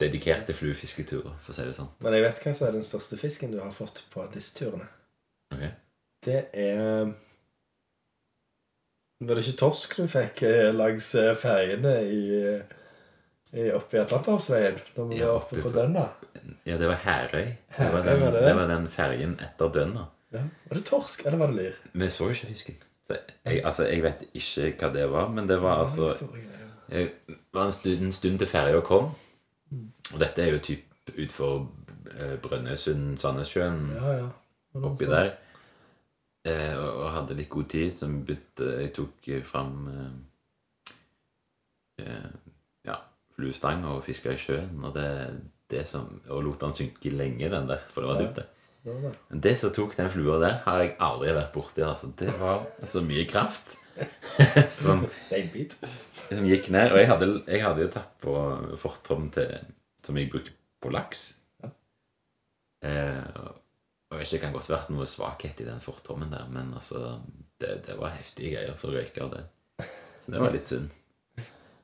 [0.00, 1.90] dedikerte fluefisketurer, for å si det sånn.
[2.04, 4.86] Men jeg vet hva som er den største fisken du har fått på disse turene.
[5.54, 5.72] Okay.
[6.24, 7.08] Det er
[9.18, 12.20] Var det ikke torsk du fikk eh, langs eh, ferjene i,
[13.56, 14.78] i, oppe i Atlanterhavsveien?
[14.94, 16.04] Når vi Ja, var oppe på Dønna?
[16.68, 17.48] Ja, det var Herøy.
[17.78, 20.04] Det var den, det var den fergen etter Dønna.
[20.34, 20.44] Ja.
[20.68, 21.80] Var det torsk, eller var det lyr?
[21.98, 22.78] Vi så jo ikke fisken.
[23.08, 26.28] Jeg, altså, jeg vet ikke hva det var, men det var Det altså
[27.56, 29.08] var en stund, en stund til ferja kom.
[30.14, 30.84] Og dette er jo typ
[31.18, 31.68] utfor
[32.16, 34.28] eh, Brønnøysund, Sandnessjøen, Ja, ja.
[34.78, 35.30] Oppi der.
[36.46, 40.12] Eh, og, og hadde litt god tid, så begynte jeg tok eh, fram eh,
[42.04, 42.28] eh,
[42.88, 42.96] ja,
[43.36, 44.78] fluestang og fiska i sjøen.
[44.84, 45.08] Og, det,
[45.72, 48.26] det som, og lot den synke lenge, den der, for det var Ja.
[48.28, 48.36] dypt.
[48.36, 48.46] det.
[49.28, 51.82] Men det som tok den flua der, har jeg aldri vært borti.
[51.84, 52.12] Altså.
[52.18, 53.74] Det var så mye kraft
[54.82, 55.76] som, Steinbit.
[56.28, 56.92] som gikk ned.
[56.92, 58.34] Og jeg hadde, jeg hadde jo tatt på
[58.80, 59.56] fortrom til,
[60.04, 61.24] som jeg brukte på laks.
[61.62, 61.72] Ja.
[62.88, 63.40] Eh,
[64.08, 67.18] og ikke, det kan godt vært noe svakhet i den fortommen der, men altså,
[67.60, 69.42] det, det var heftige greier som røyker det.
[70.22, 70.92] Så det var litt synd.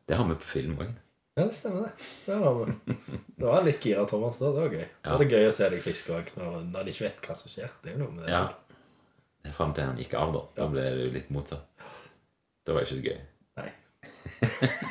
[0.04, 0.92] Det har vi på film òg.
[1.34, 2.08] Ja, det stemmer, det.
[2.26, 2.74] Det var,
[3.26, 4.38] det var litt gira Thomas.
[4.38, 4.52] da.
[4.54, 4.84] Det var gøy.
[4.86, 7.36] Det var det gøy å se deg frisk òg, når, når de ikke vet hva
[7.40, 7.72] som skjer.
[7.82, 8.36] Det er jo noe med det.
[8.36, 9.52] Ja.
[9.52, 10.42] Fram til han gikk av, da.
[10.56, 11.88] Da ble det litt motsatt.
[12.64, 13.18] Det var ikke så gøy.
[13.60, 13.70] Nei.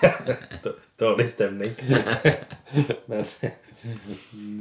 [1.03, 1.73] Dårlig stemning.
[3.09, 3.25] Men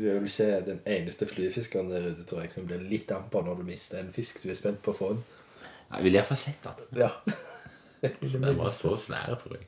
[0.00, 3.44] du er vel ikke den eneste flyfiskeren der ute, tror jeg, som blir litt amper
[3.46, 5.12] når du mister en fisk du er spent på å få.
[5.14, 5.22] den.
[5.92, 7.02] Jeg ville iallfall sett den.
[7.04, 7.12] Ja.
[8.02, 9.66] Den var så svær, tror jeg.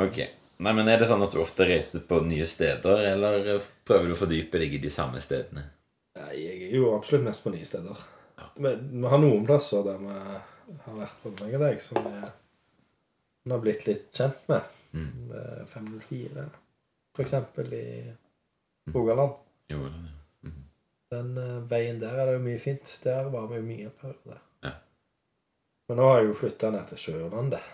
[0.00, 0.22] Ok.
[0.64, 4.14] Nei, men Er det sånn at du ofte reiser på nye steder, eller prøver du
[4.14, 5.66] å fordype deg i de samme stedene?
[6.16, 7.98] Nei, jeg er jo absolutt mest på nye steder.
[8.40, 8.46] Ja.
[8.64, 10.16] Men vi har noen plasser der vi
[10.84, 14.72] har vært på meg og deg, som vi har blitt litt kjent med.
[14.96, 15.08] Mm.
[15.30, 16.46] Med 504,
[17.14, 19.36] for eksempel, i Rogaland.
[19.72, 20.52] Jo, ja.
[21.10, 22.90] Den eh, veien der er det jo mye fint.
[23.04, 24.38] Der var vi jo mye på det.
[24.66, 24.72] Ja.
[25.86, 27.68] Men nå har jeg jo flytta ned til Sjølandet.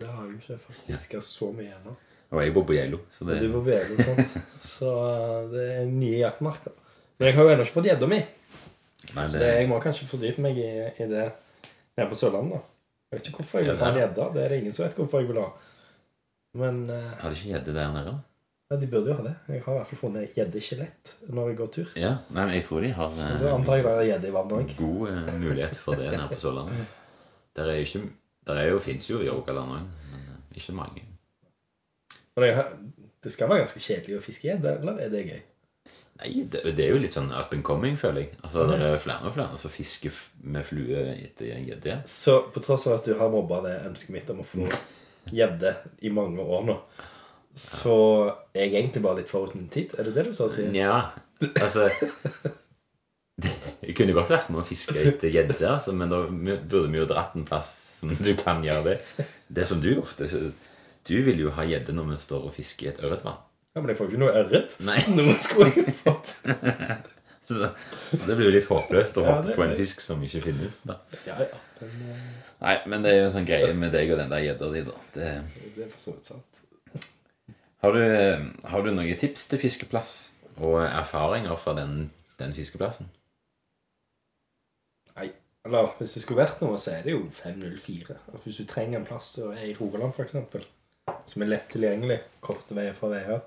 [0.00, 1.94] Det har jeg jo ikke fått fiska så mye ennå.
[2.32, 4.34] Og jeg bor på Geilo, så det Du bor på sant?
[4.66, 6.74] Så eh, det er nye jaktmarker.
[7.18, 8.18] Men jeg har jo ennå ikke fått gjedda mi.
[9.12, 10.70] Nei, Så det, det, jeg må kanskje fordype meg i,
[11.04, 11.28] i det
[11.98, 12.58] nede på Sørlandet.
[12.58, 12.62] da.
[13.10, 14.26] Jeg vet ikke hvorfor jeg vil ha en det gjedde.
[14.34, 15.48] Det er det ingen som vet hvorfor jeg vil ha.
[16.62, 18.14] Men uh, Har de ikke gjedde der nede?
[18.72, 19.34] ja, de burde jo ha det.
[19.52, 21.90] Jeg har i hvert fall funnet gjeddeskjelett når jeg går tur.
[22.00, 24.30] Ja, nei, men jeg tror de har Så eh, da antar jeg det er gjedde
[24.30, 26.94] i vannet god uh, mulighet for det nede på Sørlandet.
[27.56, 28.06] Der er ikke
[28.46, 31.04] Der er jo, fins jo i Rogaland òg, men ikke mange.
[32.36, 32.64] Men jeg,
[33.22, 35.42] det skal være ganske kjedelig å fiske gjedde, eller er det gøy?
[36.22, 38.34] Nei, det, det er jo litt sånn up and coming, føler jeg.
[38.46, 40.14] Altså, Det er flere og flere som fisker
[40.54, 41.96] med flue etter gjedde.
[42.06, 44.68] Så på tross av at du har mobba det ønsket mitt om å få
[45.34, 45.74] gjedde
[46.06, 46.76] i mange år nå,
[47.58, 47.96] så
[48.54, 49.92] er jeg egentlig bare litt forut min tid?
[49.98, 50.46] Er det det du sa?
[50.52, 50.70] Sier?
[50.72, 51.10] Nja,
[51.50, 51.88] altså
[53.82, 57.06] Det kunne godt vært med å fiske etter gjedde, altså, men da burde vi jo
[57.10, 59.26] dratt en plass som du kan gjøre det.
[59.50, 60.28] Det som du ofte
[61.02, 63.40] Du vil jo ha gjedde når vi står og fisker i et ørretvann.
[63.72, 64.76] Ja, Men jeg får jo ikke noe ørret.
[64.84, 64.98] Nei.
[65.16, 66.34] Noe skulle jeg fått.
[67.42, 67.56] Så,
[68.14, 70.76] så det blir jo litt håpløst å Ja, håpe på en fisk som ikke finnes.
[70.86, 70.94] da
[71.26, 71.56] Ja, ja.
[71.80, 72.20] Den, uh...
[72.62, 74.82] Nei, men det er jo en sånn greie med deg og den der gjedda di,
[74.86, 74.94] da.
[75.16, 75.30] Det,
[75.74, 76.60] det er for så vidt sant.
[77.82, 80.12] har, du, har du noen tips til fiskeplass
[80.62, 81.96] og erfaringer fra den,
[82.38, 83.10] den fiskeplassen?
[85.18, 85.32] Nei.
[85.66, 88.20] Eller hvis det skulle vært noe, så er det jo 504.
[88.30, 90.38] Altså, hvis du trenger en plass og er i Rogaland, f.eks.,
[91.34, 93.42] som er lett tilgjengelig, korte veier fra veier,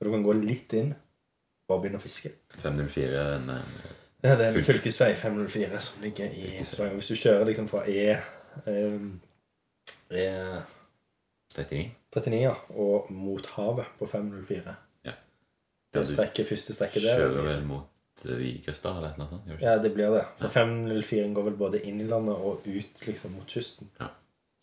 [0.00, 0.94] Og du kan gå litt inn
[1.70, 6.32] og begynne å fiske 504 en, eh, Ja, det er en fylkesvei 504 som ligger
[6.32, 6.64] i.
[6.64, 6.98] Stavanger.
[6.98, 8.18] Hvis du kjører liksom fra E,
[8.66, 9.20] um,
[10.10, 10.26] e
[11.56, 11.90] 39?
[12.10, 15.12] 39 ja, og mot havet på 504 Ja,
[15.94, 19.50] Det er strekket, første strekket der Kjører vel mot eh, Vigrestad eller noe sånt?
[19.60, 20.24] Ja, det blir det.
[20.38, 23.90] For 504 går vel både inn i landet og ut liksom mot kysten.
[24.00, 24.12] Ja.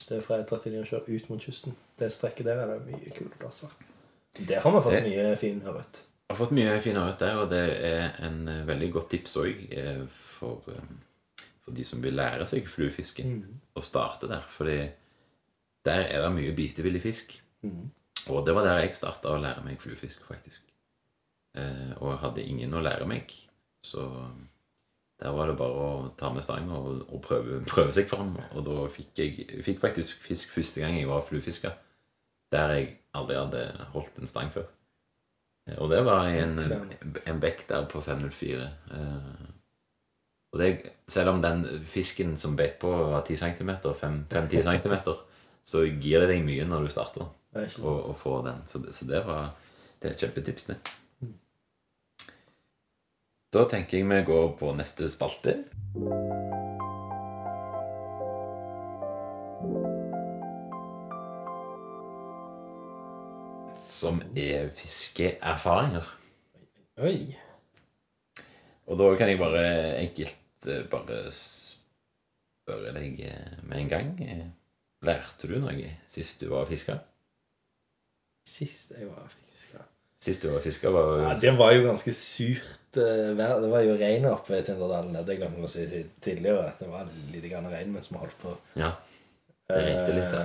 [0.07, 1.75] Det er fra E39 å kjøre ut mot kysten.
[1.99, 3.73] Det strekket der er det mye kule plasser.
[4.47, 5.61] Der har vi fått Det- mye fin.
[5.61, 9.37] Jeg har fått mye fin ørret der, og det er en eh, veldig godt tips
[9.37, 13.23] òg for, eh, for de som vil lære seg fluefiske,
[13.75, 14.43] å starte der.
[14.47, 14.89] Fordi
[15.85, 17.41] der er det mye bitevillig fisk.
[17.63, 17.89] Mm.
[18.27, 20.61] Og det var der jeg starta å lære meg fluefisk, faktisk.
[21.55, 23.31] Eh, og jeg hadde ingen å lære meg,
[23.83, 24.03] så
[25.19, 28.35] der var det bare å ta med stang og, og prøve, prøve seg fram.
[28.53, 31.73] Og da fikk jeg fikk faktisk fisk første gang jeg var fluefisker,
[32.53, 34.67] der jeg aldri hadde holdt en stang før.
[35.69, 36.57] Eh, Og det var i en,
[37.25, 38.67] en bekk der på 504.
[38.91, 39.47] Eh,
[40.53, 40.69] og det,
[41.11, 44.95] selv om den fisken som beit på, var 10 cm, 5-10 cm,
[45.67, 47.27] så gir det deg mye når du starter
[47.57, 48.63] er å, å få den.
[48.69, 49.51] Så det, så det var
[49.99, 50.77] det er et kjempetips, det.
[53.53, 55.57] Da tenker jeg vi går på neste spalte.
[63.77, 66.07] Som er fiskeerfaringer.
[67.03, 67.35] Oi.
[68.87, 69.63] Og da kan jeg bare
[70.01, 74.13] enkelt eh, bare spørre deg eh, med en gang.
[74.23, 74.45] eh,
[75.05, 76.95] Lærte du noe sist du var fiska?
[78.49, 79.83] Sist jeg var fiska
[80.23, 83.59] Sist du var fiska, var ja, Det var jo ganske surt vær.
[83.61, 85.13] Det var jo regn oppe ved Tinderdalen.
[85.27, 86.71] Det glemte vi å si tidligere.
[86.79, 88.55] Det var litt grann regn mens vi holdt på.
[88.81, 88.95] Ja.
[89.69, 90.41] Det regnet litt, da.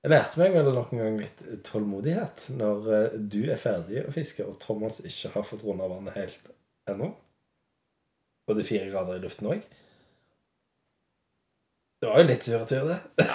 [0.00, 4.14] Jeg lærte meg vel nok en gang litt tålmodighet når eh, du er ferdig å
[4.14, 6.48] fiske, og Thomas ikke har fått runda vannet helt
[6.88, 7.10] ennå.
[8.48, 9.66] Og det er fire grader i luften òg.
[12.00, 13.26] Det var jo litt sur tur, det.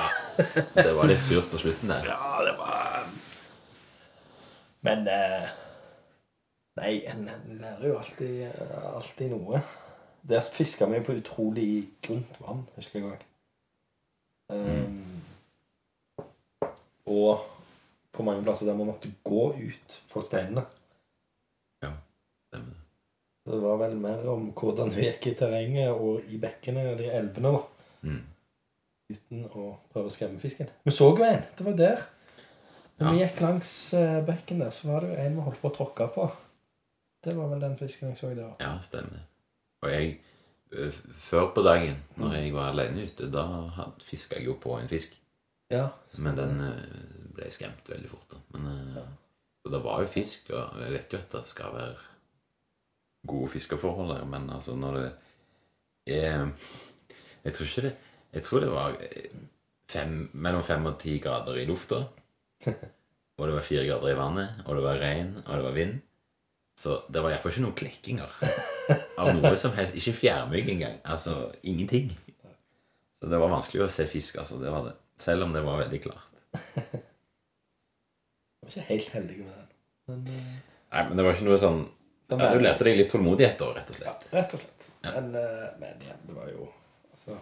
[0.73, 2.09] Det var litt surt på slutten der.
[2.15, 3.05] Ja, det var
[4.89, 5.53] Men eh,
[6.75, 7.29] Nei, en
[7.61, 8.41] lærer jo alltid,
[8.89, 9.61] alltid noe.
[10.27, 11.69] Der fiska vi på utrolig
[12.03, 13.21] grunt vann, husker jeg òg.
[14.51, 15.14] Um,
[17.05, 17.45] og
[18.15, 20.65] på mange plasser der man måtte gå ut på steinene.
[22.55, 22.81] Stemmer det.
[23.45, 27.03] Så det var vel mer om hvordan du gikk i terrenget og i bekkene eller
[27.05, 27.51] i elvene.
[27.53, 27.89] da.
[28.07, 28.23] Mm.
[29.11, 30.71] Uten å prøve å skremme fisken.
[30.83, 31.43] Vi så jo en.
[31.57, 32.05] Det var der.
[32.97, 35.69] Når vi gikk langs eh, bekken der, så var det jo en vi holdt på
[35.69, 36.25] å tråkke på.
[37.25, 38.55] Det var vel den fisken jeg så der.
[38.63, 39.27] Ja, stemmer det.
[39.83, 40.15] Og jeg
[41.21, 43.43] Før på dagen, når jeg var alene ute, da
[44.03, 45.13] fiska jeg jo på en fisk.
[45.73, 45.87] Ja.
[46.21, 46.59] Men den
[47.35, 48.27] ble skremt veldig fort.
[48.31, 48.41] da.
[48.55, 49.05] Men, ja.
[49.65, 51.95] Så det var jo fisk, og jeg vet jo at det skal være
[53.25, 55.07] gode fiskeforhold der, men altså når det
[56.13, 56.51] er
[57.43, 57.95] Jeg tror ikke det
[58.33, 58.97] Jeg tror det var
[59.89, 62.03] fem, mellom fem og ti grader i lufta.
[63.37, 65.95] Og det var fire grader i vannet, og det var regn, og det var vind.
[66.79, 68.35] Så det var iallfall ikke noen klekkinger
[69.19, 69.95] av noe som helst.
[69.99, 71.01] Ikke fjærmygg engang.
[71.03, 72.13] Altså ingenting.
[73.19, 74.61] Så det var vanskelig å se fisk, altså.
[74.61, 74.93] Det var det.
[75.21, 76.31] Selv om det var veldig klart.
[76.55, 77.01] Jeg
[78.61, 79.67] var ikke helt heldig med den.
[80.09, 80.49] Men eh,
[80.95, 81.79] Nei, men det var ikke noe sånn
[82.29, 84.27] sånn ja, Du lærte deg litt tålmodighet, da, rett og Ja, slett.
[84.33, 84.85] rett og slett.
[85.05, 86.67] Men, eh, men igjen, det var jo
[87.13, 87.37] altså,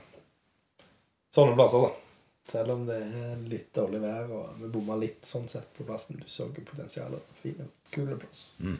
[1.33, 1.91] Sånne plasser, da.
[2.51, 6.19] Selv om det er litt dårlig vær, og vi bomma litt sånn sett på plassen.
[6.19, 7.29] Du så jo potensialet.
[7.39, 8.41] Fin, kul plass.
[8.59, 8.75] Mm.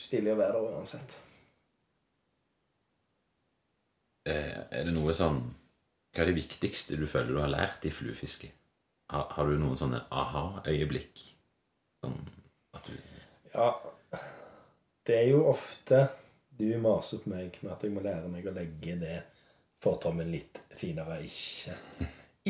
[0.00, 1.18] Stilig å være der uansett.
[4.28, 5.42] Eh, er det noe sånn
[6.12, 8.50] Hva er det viktigste du føler du har lært i fluefiske?
[9.12, 11.24] Har, har du noen sånne aha-øyeblikk?
[12.04, 12.18] Sånn
[12.76, 12.96] at du
[13.54, 13.70] Ja,
[15.08, 16.06] det er jo ofte
[16.58, 19.18] du maser på meg med at jeg må lære meg å legge det
[19.82, 21.20] fortommen litt finere.
[21.22, 21.76] Ikke,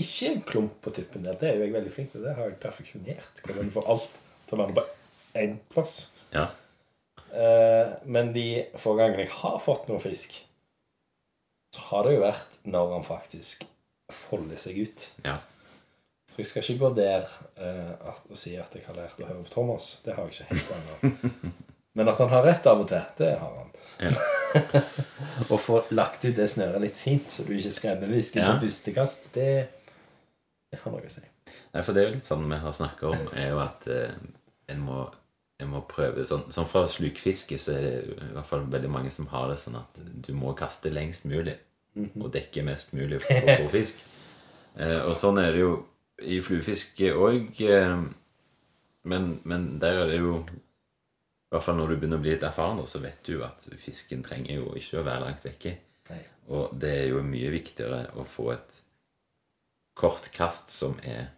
[0.01, 1.37] ikke en klump på tuppen der.
[1.39, 2.25] Det er jo jeg veldig flink til.
[2.25, 3.43] Det har jeg perfeksjonert.
[3.45, 4.87] Hvordan får alt til å lande på
[5.39, 6.09] én plass.
[6.33, 6.49] Ja.
[7.29, 8.49] Eh, men de
[8.81, 10.39] få gangene jeg har fått noe fisk,
[11.77, 13.65] har det jo vært når han faktisk
[14.09, 15.07] folder seg ut.
[15.25, 15.37] Ja.
[16.33, 17.25] For jeg skal ikke gå der
[17.61, 19.99] uh, at, og si at jeg har lært å høre på Thomas.
[20.05, 21.53] Det har jeg ikke helt ennå.
[21.99, 23.71] Men at han har rett av og til, det har han.
[23.99, 24.13] Ja.
[25.53, 28.53] Å få lagt ut det snøret litt fint, så du ikke skremmer fisken Ja.
[28.55, 29.49] på første kast, det,
[30.71, 31.25] det har noe å si.
[31.75, 34.15] Nei, for det er jo litt sånn vi har snakket om, er jo at uh,
[34.71, 35.01] en, må,
[35.59, 39.11] en må prøve sånn, sånn fra slukfiske så er det i hvert fall veldig mange
[39.15, 41.57] som har det sånn at du må kaste lengst mulig
[41.99, 44.05] og dekke mest mulig for å få fisk.
[44.79, 45.71] Eh, og sånn er det jo
[46.23, 47.57] i fluefiske òg.
[47.67, 48.03] Eh,
[49.11, 52.45] men, men der er det jo I hvert fall når du begynner å bli litt
[52.47, 55.73] erfaren, så vet du at fisken trenger jo ikke å være langt vekke.
[56.55, 58.79] Og det er jo mye viktigere å få et
[59.99, 61.33] kort kast som er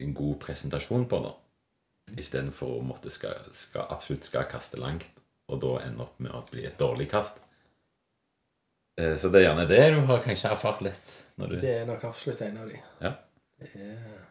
[0.00, 1.34] en god presentasjon på, da.
[2.14, 5.08] Istedenfor å måtte skal, skal, absolutt skal kaste langt,
[5.50, 7.40] og da ende opp med å bli et dårlig kast.
[9.00, 11.10] Eh, Så det er gjerne det du har kanskje erfart litt.
[11.36, 11.56] Når du...
[11.60, 12.78] Det er nok absolutt en av de.
[13.02, 13.12] Ja.
[13.58, 14.22] Det, er,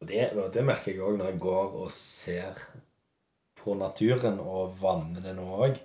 [0.00, 2.60] og det, og det merker jeg òg når jeg går og ser
[3.56, 5.80] på naturen og vanner den òg.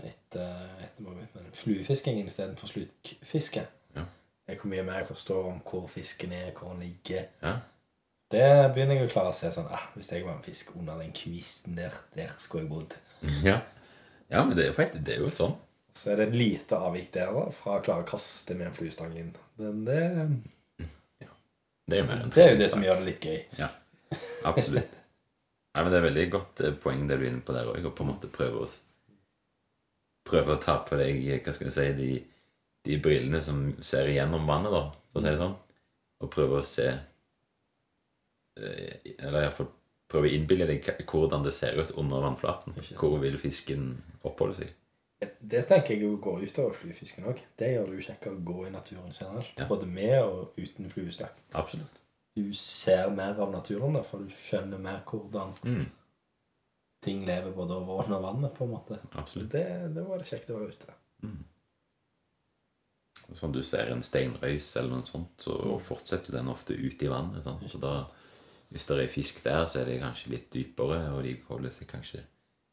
[0.00, 3.66] Etter, etter men fluefiskingen istedenfor sluttfiske.
[3.98, 4.06] Ja.
[4.54, 7.26] Hvor mye mer jeg forstår om hvor fisken er, hvor den ligger.
[7.42, 7.58] Ja.
[8.30, 11.00] Det begynner jeg å klare å se sånn ah, Hvis jeg var en fisk under
[11.02, 12.94] den kvisten der, der skulle jeg bodd.
[13.48, 13.58] Ja.
[14.30, 15.56] ja, men det er jo faktisk det er jo sånn.
[15.98, 18.76] Så er det et lite avvik der da, fra å klare å kaste med en
[18.76, 19.34] fluestang inn.
[19.60, 20.00] Men det,
[21.90, 23.40] Det er jo mer enn det er jo det som gjør det litt gøy.
[23.58, 23.68] Ja,
[24.46, 24.94] absolutt.
[25.74, 27.82] Nei, men Det er veldig godt eh, poeng det du er inne på der òg,
[27.86, 28.70] å på en måte prøve å
[30.30, 32.08] Prøve å ta på deg hva skal jeg si, de,
[32.86, 35.54] de brillene som ser igjennom vannet, da, for å si det sånn.
[36.20, 37.00] Og prøve å se eh,
[38.60, 39.68] Eller iallfall
[40.10, 42.74] prøve å innbille deg hvordan det ser ut under vannflaten.
[42.98, 43.92] Hvor vil fisken
[44.26, 44.76] oppholde seg?
[45.40, 47.40] Det tenker jeg jo går utover fluefisken òg.
[47.60, 49.52] Det gjør det jo kjekkere å gå i naturen generelt.
[49.60, 49.66] Ja.
[49.68, 51.34] Både med og uten fluestang.
[51.60, 51.98] Absolutt.
[52.36, 55.86] Du ser mer av naturen, da, for du skjønner mer hvordan Mm,
[57.04, 58.54] ting lever både over og under vannet.
[58.56, 58.98] på en måte.
[59.12, 59.50] absolutt.
[59.52, 60.96] Det, det var det kjekt å være ute.
[63.36, 67.44] Sånn du ser en steinrøys eller noe sånt, så fortsetter den ofte ute i vannet.
[67.46, 67.62] Sant?
[67.70, 67.92] Så da,
[68.70, 71.88] hvis det er fisk der, så er de kanskje litt dypere, og de holder seg
[71.90, 72.22] kanskje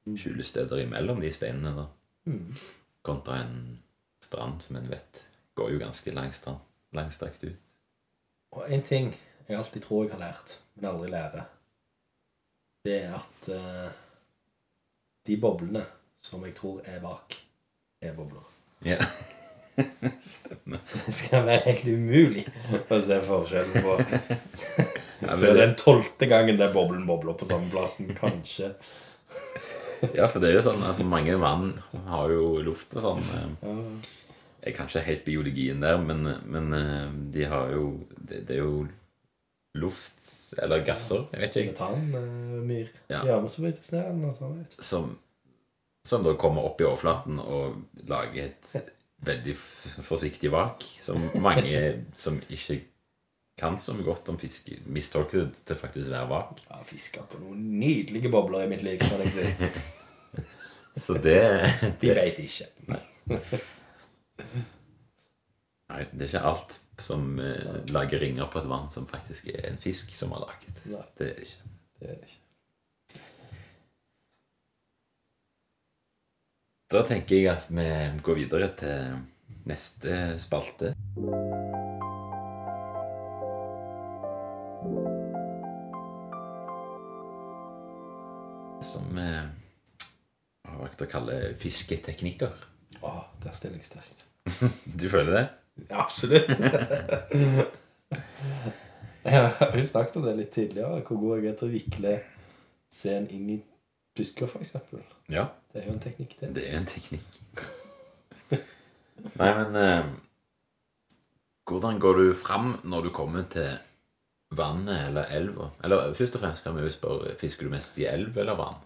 [0.08, 1.74] skjulesteder imellom de steinene.
[1.76, 1.88] da.
[2.30, 2.56] Mm.
[3.02, 3.80] Kontra en
[4.22, 5.24] strand som en vet
[5.58, 7.72] går jo ganske langstrakt, langstrakt ut.
[8.52, 9.16] Og en ting
[9.48, 11.48] jeg alltid tror jeg har lært, men aldri lærer,
[12.86, 13.90] det er at uh,
[15.28, 15.84] de boblene
[16.22, 17.36] som jeg tror er bak,
[18.02, 18.46] er bobler.
[18.86, 18.98] Ja.
[20.22, 20.80] Stemmer.
[21.06, 22.46] Det skal være helt umulig
[22.90, 23.98] å se forskjellen på
[25.20, 28.74] For det, den tolvte gangen den boblen bobler på samme plassen, kanskje.
[30.14, 31.72] ja, for det er jo sånn at mange vann
[32.08, 33.24] har jo luft og sånn.
[33.34, 34.14] eh,
[34.68, 38.64] Jeg kan ikke helt biologien der, men, men eh, de har jo det, det er
[38.66, 38.86] jo
[39.78, 40.28] luft
[40.58, 42.88] eller gasser, jeg vet ikke, Metan, uh, myr.
[43.12, 43.20] Ja.
[43.28, 44.58] Ja, men så brytes ned eller noe sånt.
[44.58, 44.84] vet du.
[44.84, 45.12] som,
[46.08, 47.76] som da kommer opp i overflaten og
[48.10, 48.94] lager et
[49.28, 49.54] veldig
[50.06, 51.78] forsiktig vak, som mange
[52.24, 52.80] som ikke
[53.58, 56.60] kan så godt om fisk, mistolker det til faktisk å være vag.
[56.62, 59.46] Jeg har fiska på noen nydelige bobler i mitt liv, kan jeg si.
[60.98, 61.40] Så det,
[62.02, 62.68] De veit ikke.
[65.88, 69.72] Nei, det er ikke alt som eh, lager ringer på et vann, som faktisk er
[69.72, 70.84] en fisk som har laget.
[70.90, 71.74] Nei, Det er det ikke.
[72.00, 72.44] det er det ikke.
[76.94, 77.88] Da tenker jeg at vi
[78.24, 79.18] går videre til
[79.68, 80.94] neste spalte.
[88.82, 89.22] Som vi
[90.68, 92.54] har valgt å kalle fisketeknikker.
[93.02, 93.12] Å,
[93.44, 94.26] der stiller jeg sterkt.
[95.02, 95.46] Du føler det?
[95.90, 96.50] Ja, absolutt.
[99.28, 102.14] jeg har jo snakket om det litt tidligere, hvor god jeg er til å vikle
[102.94, 103.58] scenen inn i
[104.18, 105.02] busker, eksempel.
[105.30, 105.50] Ja.
[105.74, 106.54] Det er jo en teknikk, det.
[106.56, 107.42] Det er en teknikk.
[109.42, 110.06] Nei, men eh,
[111.68, 113.74] Hvordan går du fram når du kommer til
[114.56, 115.72] vannet eller elva?
[115.84, 118.78] Eller først og fremst kan vi jo spørre Fisker du mest i elv eller vann?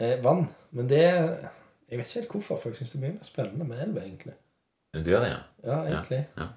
[0.00, 0.46] Eh, vann.
[0.70, 1.02] Men det
[1.88, 3.96] Jeg vet ikke helt hvorfor, for jeg syns det er mye mer spennende med elv,
[4.02, 4.34] egentlig.
[4.92, 5.38] Du gjør det, ja?
[5.64, 6.18] Ja, egentlig.
[6.36, 6.48] ja.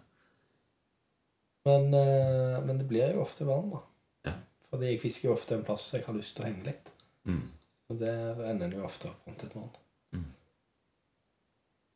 [1.65, 3.79] Men, eh, men det blir jo ofte vann, da.
[4.27, 4.33] Ja.
[4.69, 6.91] Fordi jeg fisker jo ofte en plass jeg har lyst til å henge litt.
[7.29, 7.45] Mm.
[7.91, 9.71] Og der ender en jo ofte opp rundt et vann.
[10.15, 10.27] Mm.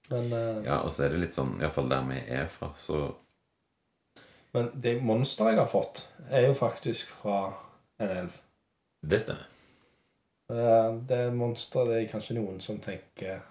[0.10, 3.16] Men, eh, Ja, og så er det litt sånn Iallfall der vi er fra, så
[4.56, 7.40] men det monsteret jeg har fått, er jo faktisk fra
[8.02, 8.38] en elv.
[9.06, 9.46] Det stemmer.
[10.52, 13.42] Eh, Det monsteret det er kanskje noen som tenker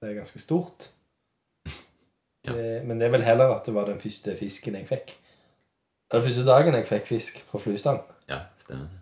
[0.00, 0.90] det er ganske stort.
[2.46, 2.52] Ja.
[2.54, 5.16] Det, men det er vel heller at det var den første fisken jeg fikk.
[6.14, 7.96] Den første dagen jeg fikk fisk på fluestang.
[8.30, 8.92] Ja, stemmer.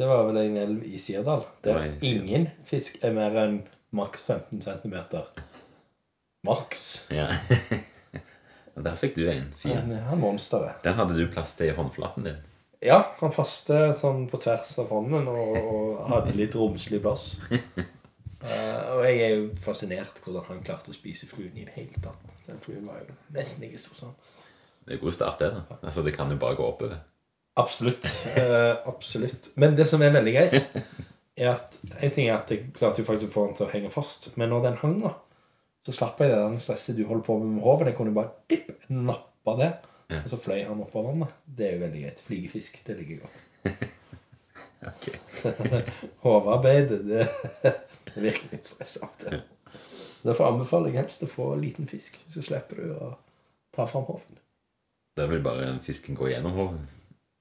[0.00, 1.44] Det var vel en elv i Sirdal.
[1.62, 3.60] Der ingen fisk er mer enn
[3.94, 4.96] maks 15 cm.
[6.48, 6.82] Maks.
[7.14, 7.28] Ja.
[8.78, 9.90] Og der fikk du en fin.
[10.06, 10.78] Han monsteret.
[10.84, 12.38] Den hadde du plass til i håndflaten din.
[12.84, 17.32] Ja, han faste sånn på tvers av hånden og, og hadde litt romslig plass.
[17.50, 22.04] uh, og jeg er jo fascinert hvordan han klarte å spise fluen i det hele
[22.04, 22.36] tatt.
[22.46, 24.16] Den fluen var jo nesten ikke stor sånn.
[24.86, 25.50] Det er god start, det.
[25.56, 25.78] da.
[25.82, 27.02] Altså, Det kan jo bare gå oppover.
[27.58, 28.06] Absolutt.
[28.38, 29.50] Uh, absolutt.
[29.58, 30.78] Men det som er veldig greit,
[31.40, 33.72] er at en ting er at jeg klarte jo faktisk å få den til å
[33.74, 35.16] henge fast, men når den hang, da,
[35.88, 37.88] så slapp jeg det der stresset du holder på med med hoven.
[37.88, 39.70] Jeg kunne bare dipp, nappa det,
[40.08, 40.22] Ja.
[40.24, 41.32] og så fløy han opp av vannet.
[41.44, 42.20] Det er jo veldig greit.
[42.24, 43.44] Flygefisk, det ligger godt.
[44.78, 45.08] Ok.
[46.22, 47.24] Hovearbeidet, det,
[48.14, 49.40] det virker litt stress av det.
[50.22, 53.08] Derfor anbefaler jeg helst å få liten fisk, så slipper du å
[53.74, 54.38] ta fram hoven.
[55.18, 56.84] Da vil bare fisken gå gjennom hoven.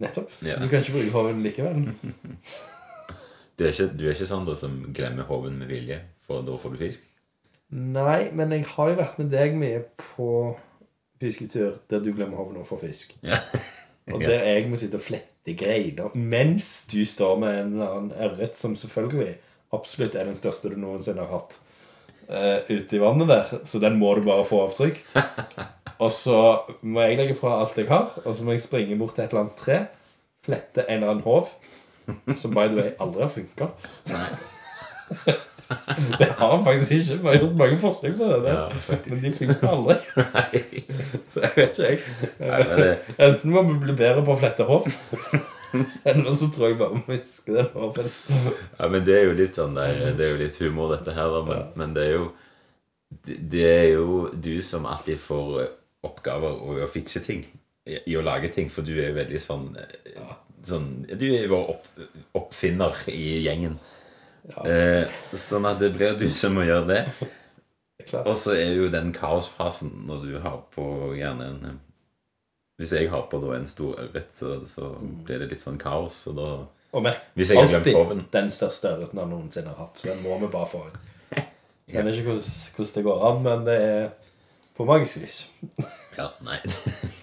[0.01, 0.33] Nettopp.
[0.45, 0.55] Ja.
[0.57, 1.83] Så du kan ikke bruke hoven likevel.
[3.57, 6.73] Du er ikke, du er ikke sånn som glemmer hoven med vilje, for da får
[6.73, 7.05] du fisk?
[7.75, 10.55] Nei, men jeg har jo vært med deg med på
[11.19, 13.15] fisketur der du glemmer hovna for fisk.
[13.25, 13.39] Ja.
[14.13, 18.13] Og der jeg må sitte og flette greiner mens du står med en eller annen
[18.15, 19.33] ørret som selvfølgelig
[19.75, 21.57] absolutt er den største du noensinne har hatt,
[22.29, 23.51] uh, ute i vannet der.
[23.67, 25.11] Så den må du bare få opptrykt.
[26.03, 26.37] Og så
[26.87, 29.31] må jeg legge fra alt jeg har, og så må jeg springe bort til et
[29.33, 29.77] eller annet tre,
[30.45, 31.49] flette en eller annen hov,
[32.37, 33.71] som by the way aldri har funka.
[36.19, 37.17] Det har han faktisk ikke.
[37.21, 38.63] Vi har gjort mange forsøk på det, Ja,
[39.09, 39.97] men de funker aldri.
[40.23, 40.61] Nei.
[41.33, 41.99] Det jeg vet ikke, jeg.
[42.39, 42.89] Nei, det,
[43.27, 44.87] Enten må vi bli bedre på å flette hår,
[46.07, 48.11] eller så tror jeg bare vi må huske den håpen.
[48.79, 51.31] ja, men det er jo litt sånn der, Det er jo litt humor, dette her,
[51.35, 52.27] da, men, men det er jo
[53.27, 55.67] det, er jo du som alltid får
[56.07, 57.45] oppgaver og å fikse ting.
[57.87, 59.69] I, å lage ting, for du er jo veldig sånn,
[60.67, 61.85] sånn Du er vår opp,
[62.35, 63.77] oppfinner i gjengen.
[64.47, 67.01] Eh, sånn at det blir du som må gjøre det.
[68.07, 68.21] Det.
[68.23, 70.85] Og så er jo den kaosfasen når du har på
[71.17, 71.75] gjerne en eh,
[72.77, 76.21] Hvis jeg har på da en stor ørret, så, så blir det litt sånn kaos.
[76.31, 76.49] Og da
[76.95, 78.23] Og merk Hvis jeg alltid hoven.
[78.31, 79.97] den største ørreten han noensinne har hatt.
[79.99, 81.03] Så den må vi bare få inn.
[81.91, 84.09] Jeg vet ikke hvordan, hvordan det går an, men det er
[84.77, 85.37] på magisk vis.
[86.17, 86.59] Ja, nei.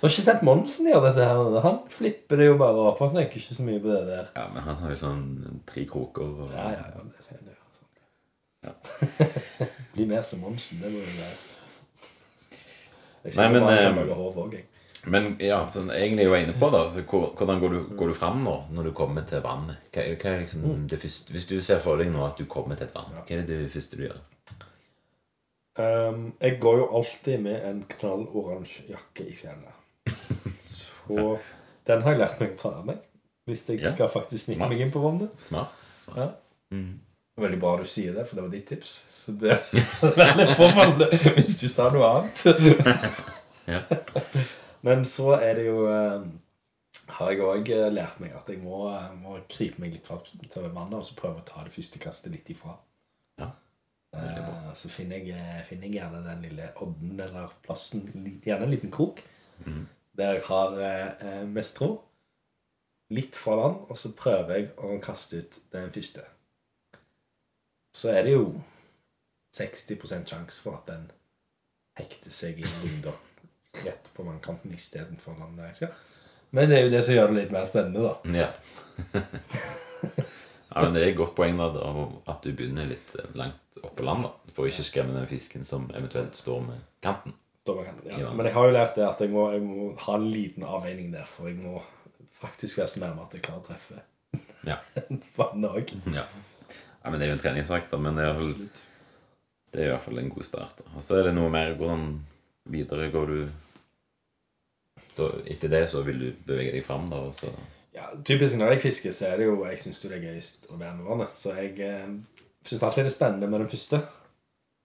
[0.00, 1.60] Du har ikke sett Monsen gjøre dette her.
[1.66, 3.02] Han flipper det jo bare opp.
[3.04, 4.30] Han tenker ikke så mye på det der.
[4.36, 5.24] Ja, men han har jo sånn
[5.68, 7.02] tre kroker og Ja, ja, ja.
[7.04, 7.56] Det, det,
[8.64, 10.80] det, Bli mer som Monsen.
[10.80, 11.36] Det må du være
[13.28, 14.66] Jeg Nei, men, han eh, kan lage jeg.
[15.12, 18.16] Men ja, sånn egentlig jeg var inne på da så Hvordan går du, går du
[18.16, 19.84] fram nå når du kommer til vannet?
[19.92, 20.86] Hva, er- hva er liksom Mm.
[20.92, 23.24] det første Hvis du ser for deg nå at du kommer til et vann, hva
[23.28, 24.18] er det det første du gjør?
[25.80, 29.76] Um, jeg går jo alltid med en knalloransje jakke i fjellet.
[30.58, 31.38] Så
[31.86, 32.98] den har jeg lært meg å ta av meg.
[33.48, 33.90] Hvis jeg Ja.
[33.90, 35.32] skal faktisk snike meg inn på vannet.
[35.42, 35.72] Smart.
[35.98, 36.16] smart.
[36.18, 36.28] Ja.
[36.76, 37.00] Mm.
[37.40, 38.92] Veldig bra du sier det, for det var ditt tips.
[39.10, 39.50] Så det
[40.02, 42.44] er veldig påfallende hvis du sa noe annet.
[43.70, 43.82] Ja.
[44.82, 46.22] Men så er det jo eh,
[47.18, 50.64] Har jeg òg lært meg at jeg må, eh, må krype meg litt fram til
[50.72, 52.74] vannet og så prøve å ta det første kastet litt ifra.
[53.38, 53.50] Ja.
[54.16, 58.02] Eh, Så finner jeg, eh, finner jeg gjerne den lille odden eller plassen,
[58.44, 59.22] gjerne en liten krok,
[59.66, 59.86] Mhm.
[60.16, 61.94] Der jeg har eh, eh, mest tro.
[63.10, 66.22] Litt fra land, og så prøver jeg å kaste ut den første.
[67.96, 68.52] Så er det jo
[69.56, 71.08] 60% sjanse for at den
[71.98, 73.16] hekter seg i lunder
[73.86, 75.98] rett på vannkanten istedenfor land der jeg skal.
[76.50, 78.14] Men det er jo det som gjør det litt mer spennende, da.
[78.34, 78.48] Ja.
[80.70, 81.68] ja, men Det er et godt poeng da,
[82.30, 84.26] at du begynner litt eh, langt opp på land.
[84.26, 87.36] da For å ikke skremme den fisken som eventuelt står med kanten.
[87.60, 88.18] Står Ja.
[88.18, 88.32] Ja.
[88.32, 91.10] Men jeg har jo lært det at jeg må, jeg må ha en liten avveining
[91.12, 91.82] der, for jeg må
[92.40, 94.00] faktisk være så nærme at jeg klarer å treffe
[94.66, 94.76] Ja.
[95.36, 95.92] vannet òg.
[96.14, 96.24] ja.
[96.24, 97.98] ja, Men det er jo en treningssak, da.
[98.00, 98.68] Men det er, vel-
[99.72, 100.80] det er i hvert fall en god start.
[100.80, 100.88] da.
[100.96, 102.06] Og så er det noe mer Hvordan
[102.70, 103.40] videre går du
[105.16, 107.50] da, Etter det så vil du bevege deg fram, da, og så
[107.94, 110.78] Ja, typisk når jeg fisker, så er det jo Jeg syns det er gøyest å
[110.80, 111.32] være med vannet.
[111.34, 112.08] Så jeg eh,
[112.64, 114.00] syns alltid det er spennende med den første.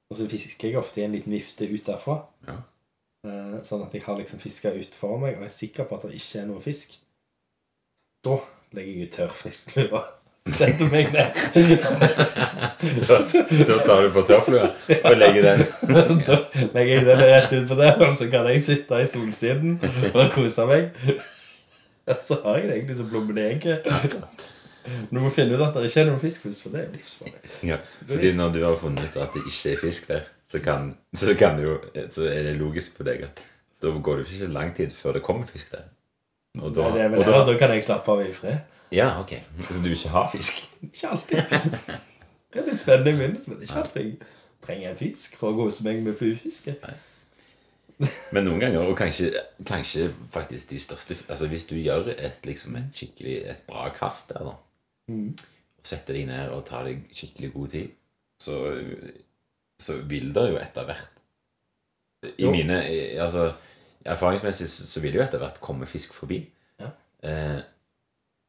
[0.09, 2.19] Og så fisker jeg ofte i en liten vifte ut derfra.
[2.47, 2.59] Ja.
[3.25, 5.97] Eh, sånn at jeg har liksom fiska ut for meg, og jeg er sikker på
[5.97, 6.99] at det ikke er noe fisk.
[8.25, 8.37] Da
[8.75, 10.03] legger jeg ut tørrfisklua.
[10.59, 11.39] Setter meg ned.
[13.01, 13.15] Da,
[13.65, 14.67] da tar du på tørrflua
[14.99, 15.63] og legger den
[16.27, 16.37] da
[16.75, 19.79] legger jeg den rett ut på der, og så kan jeg sitte i solsiden
[20.11, 20.91] og kose meg.
[22.05, 23.89] Og så har jeg det egentlig som egget.
[25.09, 27.51] Du må finne ut at det ikke er noen fisk først, for det er livsfarlig.
[27.71, 30.93] Ja, fordi når du har funnet ut at det ikke er fisk der, så, kan,
[31.17, 31.79] så, kan jo,
[32.13, 33.43] så er det logisk for deg at
[33.81, 35.87] da går det ikke lang tid før det kommer fisk der.
[36.61, 38.61] Og da, vel og da, da kan jeg slappe av i fred.
[38.93, 39.33] Ja, ok.
[39.59, 40.61] Så du ikke har fisk?
[40.85, 41.41] Ikke alltid.
[42.53, 44.13] Det er litt spennende i minnet, men ikke alltid jeg
[44.63, 46.77] trenger en fisk for å kose meg med fluefiske.
[48.35, 49.29] Men noen ganger, og kanskje,
[49.67, 54.33] kanskje faktisk de største Altså Hvis du gjør et, liksom et skikkelig Et bra kast
[54.33, 54.55] der, da,
[55.11, 57.91] og setter deg ned og tar deg skikkelig god tid,
[58.41, 58.55] så,
[59.81, 61.21] så vil det jo etter hvert
[62.25, 62.51] I Jo.
[62.51, 62.79] mine
[63.21, 63.51] Altså
[64.05, 66.43] Erfaringsmessig så vil det jo etter hvert komme fisk forbi.
[66.81, 66.91] Ja.
[67.25, 67.61] Eh,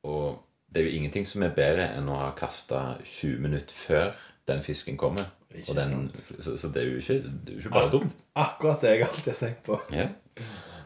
[0.05, 4.11] og det er jo ingenting som er bedre enn å ha kasta 20 minutter før
[4.49, 5.25] den fisken kommer.
[5.49, 8.19] Den, så, så det er jo ikke, det er jo ikke bare dumt.
[8.37, 9.79] Akkurat det jeg alltid har tenkt på.
[9.97, 10.09] Ja.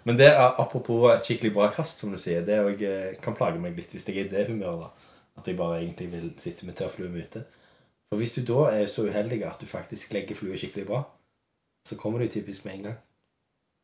[0.07, 2.85] Men det er apropos et skikkelig bra kast, som du sier, det òg
[3.25, 4.87] kan plage meg litt hvis jeg er i det humøret.
[4.87, 5.10] da.
[5.41, 7.45] At jeg bare egentlig vil sitte med tørrflue ute.
[8.11, 11.03] For hvis du da er så uheldig at du faktisk legger flue skikkelig bra,
[11.87, 12.99] så kommer du typisk med en gang.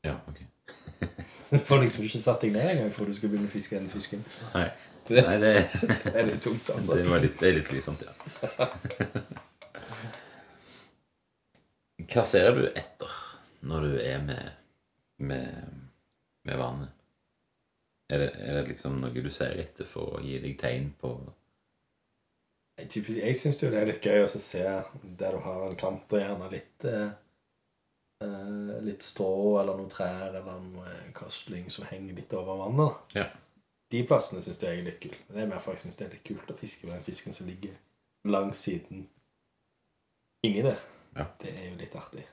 [0.04, 0.40] ja, ok.
[1.50, 3.86] Du får liksom ikke satt deg ned engang før du skal begynne å fiske den
[3.90, 4.24] fisken.
[4.54, 4.66] Nei.
[5.14, 5.50] Nei, det,
[6.18, 6.96] er litt tungt, altså.
[6.98, 8.12] det, litt, det er litt slitsomt, ja.
[12.10, 13.12] Hva ser du etter
[13.70, 14.58] når du er med,
[15.22, 15.46] med,
[16.50, 16.90] med vannet?
[18.10, 21.14] Er det, er det liksom noe du ser etter for å gi deg tegn på
[22.84, 24.60] typisk, jeg syns jo det er litt gøy å se
[25.16, 27.08] der du har en kant og gjerne litt eh,
[28.20, 29.30] eh, Litt strå
[29.62, 33.16] eller noen trær eller noe kastling som henger litt over vannet.
[33.16, 33.26] Ja.
[33.90, 35.18] De plassene syns jeg er litt kult.
[35.28, 37.06] Men det er mer for jeg synes det er litt kult å fiske med den
[37.06, 37.74] fisken som ligger
[38.26, 39.06] langs siden
[40.44, 40.80] inni der.
[41.16, 41.26] Ja.
[41.40, 42.24] Det er jo litt artig.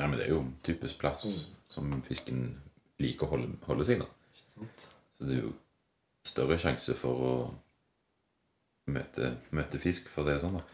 [0.00, 1.56] Ja, men det er jo typisk plass Mm.
[1.68, 2.38] som fisken
[2.98, 4.06] liker å holde, holde seg, da.
[5.16, 5.52] Så det er jo
[6.26, 7.32] større sjanse for å
[8.86, 10.64] møte, møte fisk, for å si det sånn, da.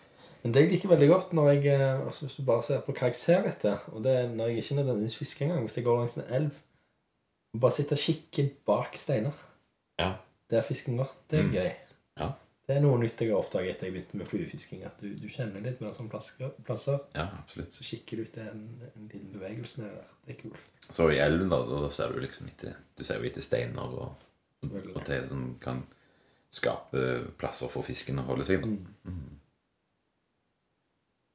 [0.45, 2.93] Men det jeg liker veldig godt når jeg eh, altså Hvis du bare ser på
[2.95, 5.85] hva jeg ser etter, og det er når jeg ikke nødvendigvis fisker engang, hvis jeg
[5.85, 6.55] går langs en elv
[7.59, 9.35] Bare sitte og kikke bak steiner
[9.99, 10.13] Ja.
[10.51, 11.53] der fisken går, det er Mm.
[11.53, 11.71] gøy.
[12.21, 12.29] Ja.
[12.69, 14.83] Det er noe nytt jeg har oppdaget etter jeg begynte med fluefisking.
[14.85, 16.99] At du, du kjenner litt mer sånn plasser, plasser.
[17.15, 17.73] Ja, absolutt.
[17.73, 18.63] Så kikker du etter en,
[18.95, 20.11] en liten bevegelse ned der.
[20.27, 20.59] Det er kult.
[20.91, 24.15] Så i elven, da, da ser du liksom etter Du ser jo etter steiner og,
[24.63, 25.83] og, og til som kan
[26.51, 27.03] skape
[27.41, 28.65] plasser for fisken å holde seg.
[28.65, 29.35] Mm.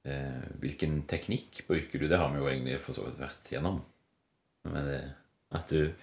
[0.10, 2.08] Eh, hvilken teknikk bruker du?
[2.12, 3.80] Det har vi jo egentlig for så vidt vært gjennom.
[4.68, 5.02] Men det,
[5.56, 5.94] at du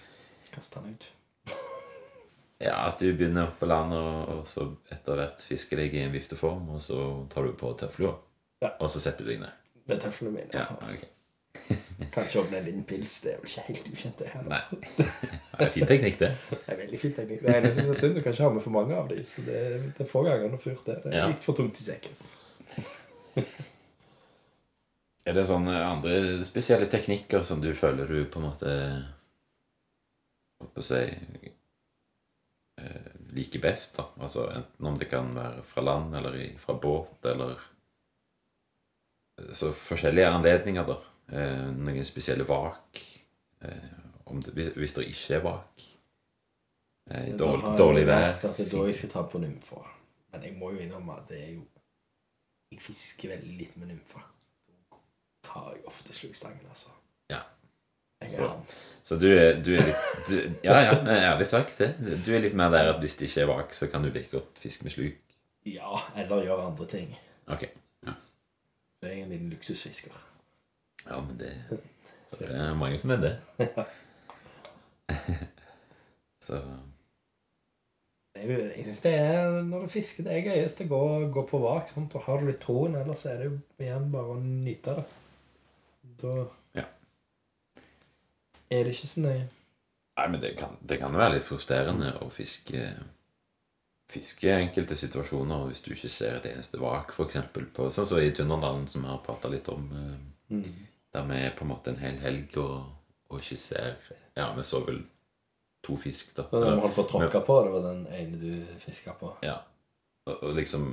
[0.51, 1.09] Kast den ut.
[2.61, 6.11] Ja, at du begynner på land, og, og så etter hvert fisker deg i en
[6.13, 6.99] vifteform, og så
[7.33, 8.11] tar du på tøflua,
[8.61, 8.69] Ja.
[8.77, 9.55] og så setter du deg ned.
[9.89, 10.53] Det er tøflene mine.
[10.53, 11.07] Ja, ok.
[12.11, 13.13] Kanskje åpne en liten pils.
[13.23, 14.43] Det er vel ikke helt ukjent, det her.
[14.49, 14.61] Nei.
[15.61, 16.29] Det er fin teknikk, det.
[16.49, 17.41] Det er veldig fin teknikk.
[17.45, 19.19] Det eneste som er synd, du kan ikke ha med for mange av dem.
[19.27, 19.59] Så det,
[19.97, 20.95] det er få ganger noe fyrt det.
[21.03, 21.27] Det er Ja.
[21.29, 22.13] litt for tungt i sekken.
[25.29, 28.71] Er det sånne andre spesielle teknikker som du føler du på en måte
[30.61, 31.01] Holdt på å si
[32.81, 34.07] eh, liker best, da?
[34.17, 37.53] Altså enten om det kan være fra land eller fra båt, eller
[39.53, 40.97] Så forskjellige anledninger, da.
[41.31, 43.01] Eh, noen spesielle vak.
[43.63, 43.91] Eh,
[44.31, 45.85] om det, hvis, det ikke er vak.
[47.11, 48.27] Eh, dårlig, dårlig vær.
[48.35, 49.83] at det er da jeg skal ta på nymfa.
[50.31, 51.67] Men jeg må jo innrømme at det er jo
[52.71, 54.21] Jeg fisker veldig lite med nymfa.
[54.63, 54.99] Da
[55.43, 56.87] tar jeg ofte slukstangen, altså.
[57.29, 57.41] Ja.
[58.29, 58.53] Så-.
[59.03, 60.93] Så du er, du er litt du, Ja, ja,
[61.33, 61.89] ærlig sagt det.
[62.25, 64.31] Du er litt mer der at hvis det ikke er vak, så kan du like
[64.31, 65.19] godt fiske med sluk.
[65.67, 67.15] Ja, eller gjøre andre ting.
[67.47, 67.67] Ok.
[69.01, 70.30] Så jeg er en liten luksusfisker.
[71.07, 71.51] Ja, men det,
[72.39, 73.33] det er mange som er det.
[76.45, 76.61] Så
[78.35, 81.01] jeg synes det er når du fisker, det er gøyest å gå,
[81.35, 81.89] gå på vak.
[81.91, 82.15] Sant?
[82.15, 85.03] Og har du litt troen, ellers er det jo igjen bare å nyte det.
[86.21, 86.35] Da
[86.79, 86.85] Ja.
[88.71, 89.47] er det ikke så nøye.
[90.17, 92.85] Nei, men det kan, det kan være litt frustrerende å fiske
[94.11, 98.83] Fiske enkelte situasjoner hvis du ikke ser et eneste vak, eksempel Sånn som i Tunderdalen,
[98.91, 99.85] som vi har prata litt om.
[99.95, 100.57] eh,
[101.11, 102.85] Der vi er på en måte en hel helg og,
[103.29, 103.97] og ikke ser
[104.37, 105.01] Ja, vi så vel
[105.83, 106.45] to fisk, da.
[106.51, 109.33] Den vi holdt på å tråkke på, det var den ene du fiska på.
[109.45, 109.57] Ja.
[110.29, 110.87] Og, og liksom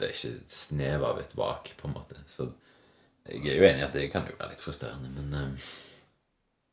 [0.00, 2.18] Det er ikke et snev av et vak, på en måte.
[2.26, 2.48] Så
[3.28, 5.66] jeg er jo enig i at det kan jo være litt frustrerende, men eh,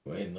[0.10, 0.32] Må jeg.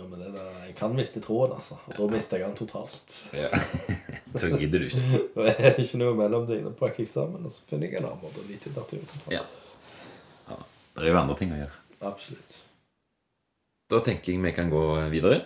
[0.66, 1.76] Jeg kan miste troen, altså.
[1.92, 3.20] Og da mister jeg den totalt.
[3.36, 3.50] ja.
[4.40, 5.20] Så gidder du ikke.
[5.36, 8.08] Da er det ikke noe mellom det ene pakker eksamen, og så finner jeg en
[8.08, 9.32] annen måte å nyte naturen på.
[9.34, 9.42] Ja.
[10.48, 10.58] ja.
[10.94, 11.79] Det er jo andre ting å gjøre.
[12.00, 12.64] Absolutt.
[13.90, 15.42] Da tenker jeg vi kan gå videre.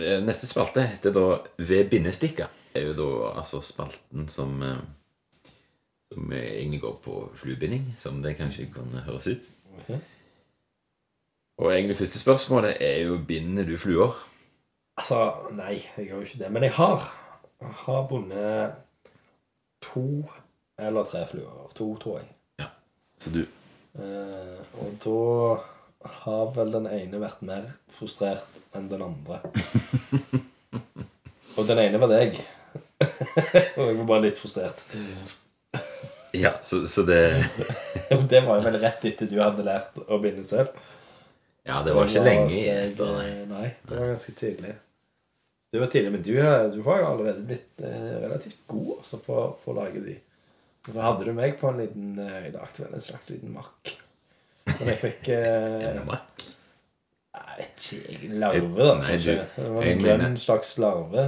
[0.00, 1.26] Eh, Neste spalte heter da
[1.58, 2.48] Ved bindestikka.
[2.72, 4.80] Det er jo da altså spalten som eh,
[6.12, 9.46] Som egentlig går på fluebinding, som det kanskje kan høres ut.
[9.78, 9.94] Ok.
[11.58, 14.12] Og egentlig første spørsmålet er jo binder du fluer?
[14.96, 16.50] Altså, nei, jeg gjør jo ikke det.
[16.52, 17.06] Men jeg har,
[17.84, 18.78] har bundet
[19.82, 20.06] to
[20.80, 21.66] eller tre fluer.
[21.78, 22.30] To, tror jeg.
[23.22, 23.44] Så du
[23.92, 29.40] Eh, og da har vel den ene vært mer frustrert enn den andre.
[31.58, 32.38] og den ene var deg.
[33.76, 34.86] og jeg var bare litt frustrert.
[36.32, 37.20] Ja, så, så det
[38.32, 40.72] det var jo vel rett etter du hadde lært å binde selv.
[41.68, 43.28] Ja, det var ikke lenge etter, nei.
[43.52, 44.72] Nei, det var ganske tidlig.
[45.72, 46.32] Du var tidlig, men du,
[46.76, 50.18] du var jo allerede blitt eh, relativt god altså, på, på å lage de.
[50.88, 53.54] Og Da hadde du meg på en liten eh, Jeg lagde vel en slags liten
[53.54, 53.92] makk.
[54.68, 56.12] Men jeg fikk eh, En.
[57.32, 58.94] Jeg vet ikke jeg, Larve, da.
[59.00, 61.24] Nei, du- det var en grønn mener- slags larve.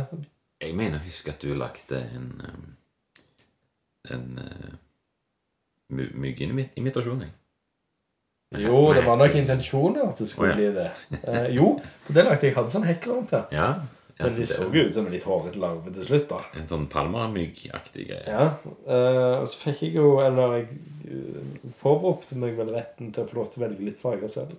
[0.65, 2.67] Jeg mener å huske at du lagde en um,
[4.13, 4.75] En uh,
[5.97, 7.33] my- myggeimitasjon, jeg.
[8.65, 10.61] Jo, det var nok intensjonen at det skulle oh, ja.
[10.61, 10.91] bli det.
[11.33, 11.71] Eh, jo,
[12.05, 12.47] for det lagde.
[12.51, 13.47] Jeg hadde sånn hekk rundt her.
[13.57, 13.69] Ja.
[14.19, 16.41] Men de så jo ut som en litt hårete larve til slutt, da.
[16.61, 18.23] En sånn palmamyggaktig greie.
[18.31, 18.45] Ja,
[18.87, 20.69] eh, og så fikk jeg jo Eller jeg
[21.11, 24.55] eh, påberopte meg vel retten til å få lov til å velge litt farger selv.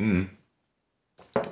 [0.00, 0.26] Mm.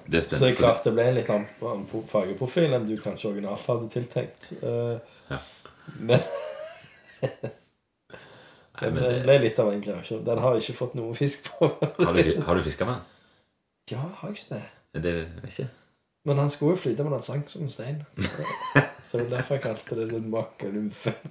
[0.08, 0.50] Det Så stemmer.
[0.50, 4.52] jeg klarte det ble en litt annen annen fargeprofil enn du kanskje originalt hadde tiltenkt.
[4.60, 4.98] Eh,
[5.32, 5.40] Ja.
[5.98, 6.20] Men
[8.78, 10.20] Nei, men det det, ble litt av en kreasjon.
[10.26, 11.68] Den har jeg ikke fått noe fisk på.
[12.04, 13.14] har du, har du fiska med
[13.88, 14.64] ja, har jeg ikke det?
[14.92, 15.02] den?
[15.02, 15.68] Det vet jeg ikke.
[16.28, 18.02] Men han skulle jo flyte, men han sank som en stein.
[19.04, 21.14] Så det var derfor jeg kalte det den makkelymfe.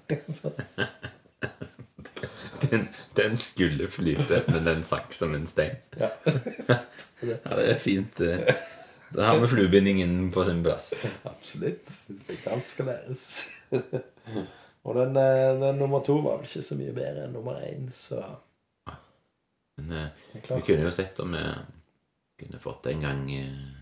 [2.57, 5.77] Den, den skulle flyte, men den sank som en stein.
[5.99, 6.09] Ja.
[7.21, 8.19] Ja, det er fint.
[9.13, 10.93] Så har vi fluebindingen på sin plass.
[11.23, 11.99] Absolutt.
[12.49, 13.45] Alt skal læres.
[14.87, 17.89] Og den, eh, den nummer to var vel ikke så mye bedre enn nummer én,
[17.91, 18.21] så
[19.77, 21.43] Men eh, det vi kunne jo sett om vi
[22.39, 23.76] kunne fått en gang eh,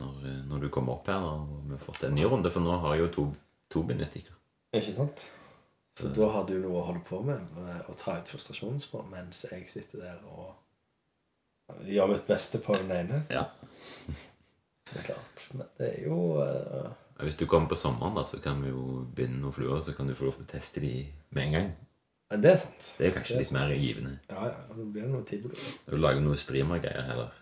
[0.00, 2.64] når, eh, når du kommer opp her, og vi har fått en ny runde, for
[2.64, 3.26] nå har jeg jo to,
[3.72, 4.36] to bindestikker.
[4.76, 5.28] Ikke sant?
[6.00, 9.02] Så da har du noe å holde på med, eh, å ta ut frustrasjonen på,
[9.10, 10.56] mens jeg sitter der og
[11.86, 13.24] gjør mitt beste på den ene.
[13.30, 13.46] Ja.
[14.90, 15.44] Det er klart.
[15.54, 16.90] Men det er jo uh...
[17.20, 20.08] Hvis du kommer på sommeren, da, så kan vi jo binde noen fluer, så kan
[20.08, 20.94] du få lov til å teste de
[21.36, 21.68] med en gang.
[22.30, 22.86] Ja, det er sant.
[22.96, 24.12] Det er kanskje Det er litt mer givende.
[24.30, 24.62] Ja, ja.
[24.70, 25.58] Da blir det noe tivoli.
[25.84, 27.34] Du lager noe streamergreier heller.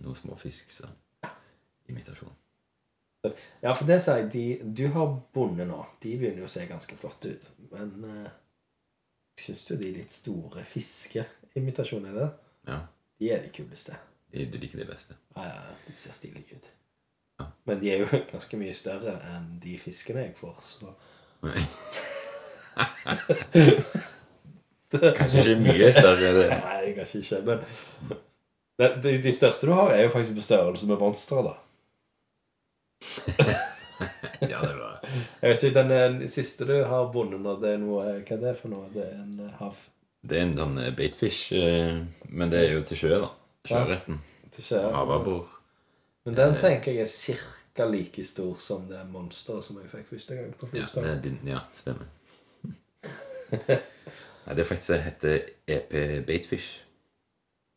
[0.00, 0.88] Noe småfisk, så
[1.88, 2.32] imitasjon.
[3.62, 4.44] Ja, for det sier jeg, de
[4.78, 5.80] du har bonde nå.
[6.02, 7.46] De begynner jo å se ganske flotte ut.
[7.72, 8.30] Men eh,
[9.42, 12.28] syns du de litt store fiskeimitasjonene,
[12.68, 12.78] Ja,
[13.18, 13.96] de er de kuleste.
[14.30, 15.16] de, du liker de beste.
[15.36, 16.70] Ja, ja, de ser stilige ut.
[17.40, 17.44] Ja.
[17.68, 20.94] Men de er jo ganske mye større enn de fiskene jeg får, så
[24.96, 26.30] Kanskje ikke mye større.
[26.36, 26.48] Det.
[26.62, 27.40] Nei, kanskje ikke.
[28.78, 31.54] Men de, de største du har, er jo faktisk på størrelse med monstre, da.
[34.50, 35.00] Ja, det var
[35.40, 38.54] Jeg vet ikke, Den, eh, siste du har nå, det er noe Hva er det
[38.60, 38.88] for noe?
[38.92, 39.76] Det er en eh, hav
[40.20, 43.30] Det er en sånn eh, baitfish, eh, men det er jo til sjø, da.
[43.66, 44.18] Sjøretten.
[44.94, 45.46] Havabbor.
[46.26, 50.38] Men den tenker jeg er cirka like stor som det monsteret som jeg fikk første
[50.38, 52.08] gang på Ja, det er din, ja, stemmer.
[53.52, 55.38] Nei, det faktisk det heter
[55.76, 55.94] EP
[56.26, 56.82] Baitfish.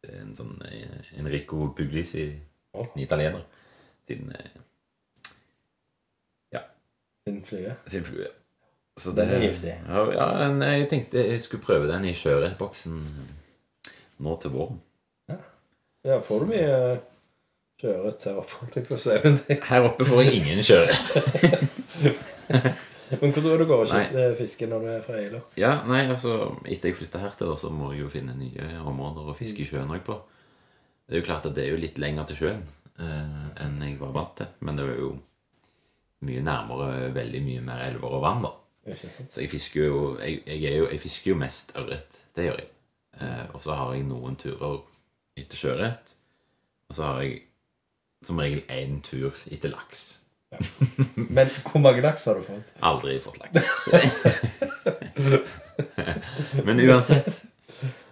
[0.02, 2.30] Det er en sånn eh, Enrico Puglisi,
[2.78, 3.44] en italiener,
[4.08, 4.58] sin, eh,
[7.30, 7.76] Sin flue.
[7.86, 8.28] sin flue.
[9.00, 9.76] Så Den er giftig.
[9.88, 10.26] Ja, ja,
[10.74, 12.98] jeg tenkte jeg skulle prøve den i sjøørretboksen
[14.26, 14.80] nå til våren.
[16.04, 16.74] Ja, får du mye
[17.80, 18.56] sjøørret her oppe?
[19.70, 21.06] Her oppe får jeg ingen sjøørret.
[23.22, 25.40] Men hvor tror du går og skifter fiske når du er fra Eila?
[25.58, 26.34] Ja, nei, altså
[26.70, 29.64] Etter jeg flytta her til, da, så må jeg jo finne nye områder å fiske
[29.64, 30.18] i sjøen òg på.
[31.10, 32.62] Det er jo klart at det er jo litt lenger til sjøen
[33.02, 34.52] eh, enn jeg var vant til.
[34.62, 35.12] Men det er jo
[36.28, 38.56] mye nærmere veldig mye mer elver og vann, da.
[38.96, 42.22] Så jeg fisker jo Jeg, jeg, jo, jeg fisker jo mest ørret.
[42.36, 42.70] Det gjør jeg.
[43.22, 44.80] Eh, og så har jeg noen turer
[45.38, 46.16] etter sjøørret.
[46.90, 47.38] Og så har jeg
[48.26, 50.08] som regel én tur etter laks.
[51.16, 52.74] Men hvor mange laks har du fått?
[52.82, 53.90] Aldri fått laks.
[56.66, 57.44] Men uansett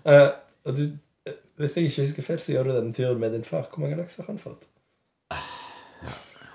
[0.05, 0.29] uh,
[0.63, 0.83] du,
[1.27, 3.67] eh, hvis jeg ikke husker feil, så gjør du denne turen med din far.
[3.71, 4.67] Hvor mange laks har han fått?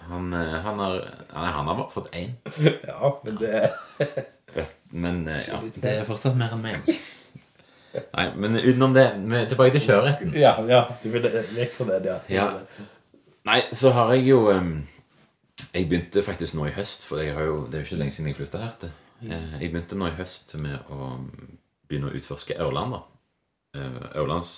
[0.08, 0.96] Han, eh, han har
[1.32, 2.32] Nei, han har bare fått én.
[2.88, 3.70] Ja, men det
[4.90, 6.80] Men eh, ja, det er fortsatt mer enn meg.
[8.16, 9.06] Nei, men utenom det,
[9.52, 10.32] tilbake til sjøørreten.
[10.36, 12.18] Ja, ja du vil vekk fra det, ja.
[12.32, 12.48] Ja.
[13.48, 14.42] Nei, så har jeg jo
[15.72, 18.16] Jeg begynte faktisk nå i høst, for jeg har jo, det er jo ikke lenge
[18.16, 18.76] siden jeg flytta her.
[18.80, 18.92] til.
[19.28, 21.12] Eh, Jeg begynte nå i høst med å
[21.88, 22.96] begynne å utforske Ørland.
[22.96, 23.02] da.
[23.78, 24.52] Ørlandselva Ørlands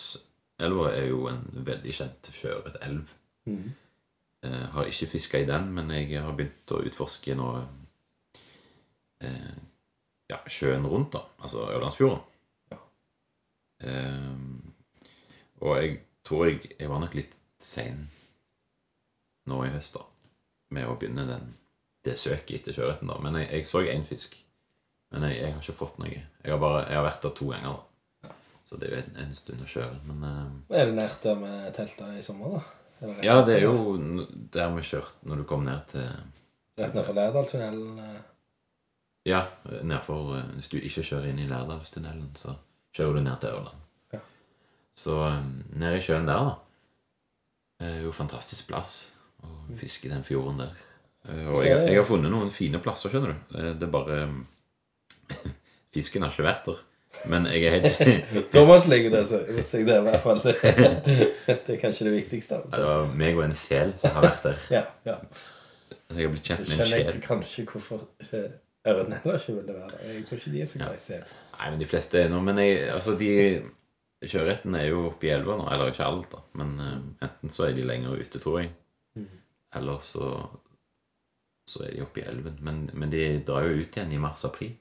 [0.64, 3.14] elva er jo en veldig kjent sjøørretelv.
[3.50, 3.72] Mhm.
[4.44, 7.48] Eh, har ikke fiska i den, men jeg har begynt å utforske nå
[9.24, 9.54] eh,
[10.28, 11.22] ja, sjøen rundt, da.
[11.40, 12.20] Altså Ørlandsfjorden.
[12.74, 12.80] Ja.
[13.88, 14.34] Eh,
[15.64, 18.04] og jeg tror jeg, jeg var nok litt sein
[19.48, 20.04] nå i høst, da,
[20.76, 21.50] med å begynne den,
[22.04, 23.18] det søket etter sjøørreten, da.
[23.24, 24.36] Men jeg, jeg så én fisk.
[25.14, 26.12] Men jeg, jeg har ikke fått noe.
[26.12, 28.34] Jeg har, bare, jeg har vært der to ganger, da.
[28.68, 30.00] Så det er jo en, en stund å kjøre.
[30.10, 32.83] Men eh, Er det nært der med telta i sommer, da?
[33.00, 33.96] Eller ja, det er jo
[34.54, 36.06] der vi kjørte når du kom ned til?
[36.80, 37.98] Rett nedfor Lærdalstunnelen?
[37.98, 38.20] eh.
[39.28, 39.44] Ja,
[39.82, 42.54] nedfor eh, Hvis du ikke kjører inn i Lærdalstunnelen, så
[42.94, 43.82] kjører du ned til Ørland.
[44.12, 44.20] Ja.
[44.94, 45.42] Så eh,
[45.80, 46.56] nede i sjøen der, da.
[47.86, 48.96] er jo fantastisk plass
[49.44, 50.74] å fiske i den fjorden der.
[51.24, 53.54] Og jeg, jeg har funnet noen fine plasser, skjønner du.
[53.80, 54.18] Det er bare
[55.94, 56.82] Fisken har ikke vært der.
[57.30, 60.42] Men jeg er helt Thomas ligger der, så seg det i hvert fall.
[61.66, 62.60] Det er kanskje det viktigste.
[62.72, 64.66] Det var meg og en sel som har vært der.
[64.72, 65.16] Ja, ja.
[66.10, 67.06] Jeg har blitt kjent med en sjel.
[67.06, 70.04] jeg kanskje hvorfor ørene ørreten heller ikke ville være der.
[70.12, 71.24] Jeg tror ikke de er så glad i sel.
[71.54, 73.30] Nei, men de fleste er nå Men jeg, altså de
[74.24, 75.66] Sjøørreten er jo oppe i elva nå.
[75.72, 76.40] Eller ikke alt, da.
[76.60, 76.92] Men uh,
[77.24, 78.70] enten så er de lenger ute, tror jeg.
[79.74, 80.30] Eller så
[81.68, 82.56] Så er de oppe i elven.
[82.60, 84.74] Men, men de drar jo ut igjen i mars-april.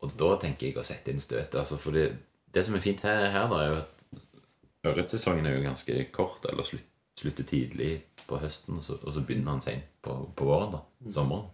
[0.00, 1.58] Og da tenker jeg å sette inn støtet.
[1.60, 2.06] Altså, for det,
[2.54, 6.46] det som er fint her, her da, er jo at ørretsesongen er jo ganske kort,
[6.48, 6.86] eller slutt,
[7.20, 7.90] slutter tidlig
[8.26, 10.80] på høsten, og så, og så begynner han seint på, på våren, da.
[11.12, 11.50] Sommeren.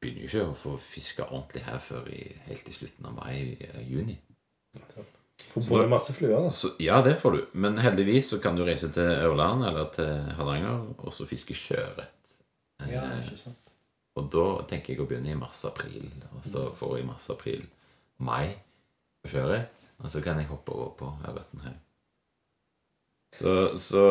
[0.00, 4.14] Begynner jo ikke å få fiska ordentlig her før i, helt i slutten av mai-juni.
[5.50, 6.52] Får både masse fluer, da.
[6.54, 7.40] Så, ja, det får du.
[7.64, 12.14] Men heldigvis så kan du reise til Ørland eller til Hardanger og så fiske sjøørret.
[12.88, 13.52] Ja, Eh.
[14.18, 18.44] Og da tenker jeg å begynne i mars-april, og så får jeg mars-april-mai
[19.24, 19.60] å kjøre.
[20.00, 21.74] Og så kan jeg hoppe over på ørreten her.
[23.36, 24.04] Så, så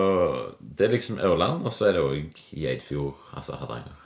[0.59, 3.97] det er liksom Ørland, og så er det òg i Eidfjord, altså Hardanger.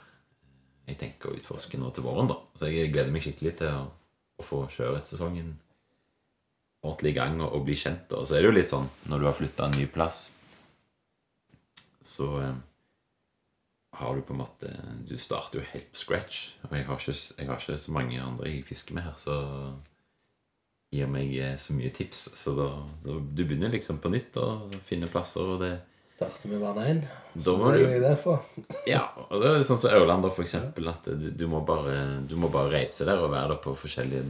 [0.87, 2.39] Jeg tenker å utforske nå til våren, da.
[2.57, 3.83] Så jeg gleder meg skikkelig til å,
[4.39, 5.53] å få sjøørretsesongen
[6.83, 8.11] ordentlig i gang og, og bli kjent.
[8.17, 10.25] Og så er det jo litt sånn når du har flytta en ny plass,
[12.03, 12.55] så eh,
[13.93, 14.69] har du på en måte
[15.05, 16.43] Du starter jo helt på scratch.
[16.67, 19.37] Og jeg har ikke, jeg har ikke så mange andre jeg fisker med her, så
[20.93, 22.27] gir meg eh, så mye tips.
[22.37, 22.69] Så da,
[23.05, 25.73] da du begynner liksom på nytt og finner plasser, og det
[26.13, 26.99] Starter med vann én.
[27.41, 28.43] Så må det du er jeg der for.
[28.93, 31.95] Ja, og det er sånn som Ørland, da, for eksempel, at du, du, må bare,
[32.29, 34.21] du må bare reise der og være der på forskjellige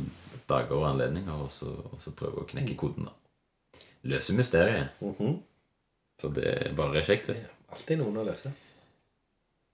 [0.47, 3.83] dager og anledninger, og så, og så prøve å knekke koden, da.
[4.13, 4.95] Løse mysteriet.
[5.03, 5.41] Mhm.
[6.21, 7.41] Så det er bare kjekt, Det
[7.73, 8.53] alltid noen å løse.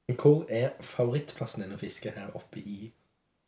[0.10, 2.88] Men hvor er favorittplassen din å fiske her oppe i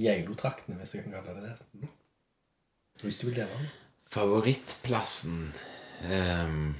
[0.01, 1.89] Geilo-traktene, hvis jeg kan kalle det det?
[3.01, 3.71] Hvis du vil dele den.
[4.11, 5.39] Favorittplassen
[6.05, 6.75] um,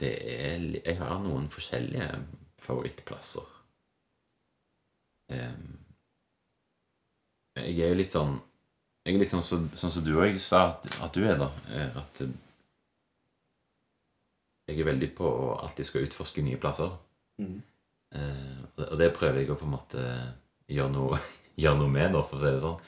[0.00, 2.08] Det er Jeg har noen forskjellige
[2.64, 3.44] favorittplasser.
[5.32, 5.76] Um,
[7.56, 8.36] jeg er jo litt sånn
[9.04, 11.48] Jeg er litt sånn som sånn som du òg sa at, at du er, da.
[11.76, 12.32] eh, At eh,
[14.70, 16.94] jeg er veldig på å alltid skal utforske nye plasser.
[17.38, 17.62] Mhm.
[18.16, 20.02] Eh, og det- prøver jeg å på en måte
[20.68, 21.18] gjøre noe,
[21.62, 22.80] gjøre noe med, da, for å si det sånn.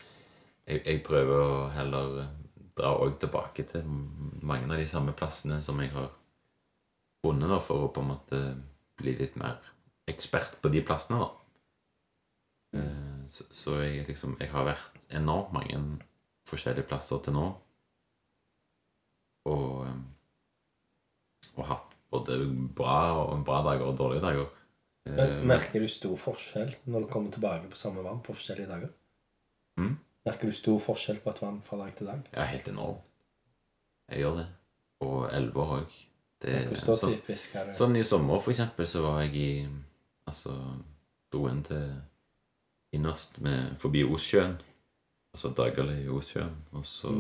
[0.69, 2.29] Jeg, jeg prøver å heller
[2.77, 3.85] dra også tilbake til
[4.43, 6.11] mange av de samme plassene som jeg har
[7.25, 8.41] funnet, da, for å på en måte
[8.99, 9.59] bli litt mer
[10.09, 11.31] ekspert på de plassene, da.
[12.79, 16.01] Eh, Så, så jeg liksom Jeg har vært enormt mange
[16.49, 17.47] forskjellige plasser til nå.
[19.45, 19.99] Og, eh,
[21.57, 22.39] og hatt både
[22.77, 24.49] bra, og bra dager og dårlige dager.
[25.07, 28.69] Eh, Men Merker du stor forskjell når du kommer tilbake på samme vann på forskjellige
[28.69, 28.93] dager?
[29.79, 29.97] Mm?
[30.27, 32.23] Merker du stor forskjell på et vann fra dag til dag?
[32.35, 33.05] Ja, helt enormt.
[34.09, 34.47] Jeg gjør det.
[35.05, 35.99] Og elver òg.
[36.39, 39.51] Sånn, typisk sånn i sommer, for eksempel, så var jeg i
[40.29, 40.53] Altså
[41.33, 41.87] dro inn til
[42.93, 44.59] innerst med, forbi Ossjøen.
[45.33, 46.53] Altså Dagali i Ossjøen.
[46.77, 47.13] Og så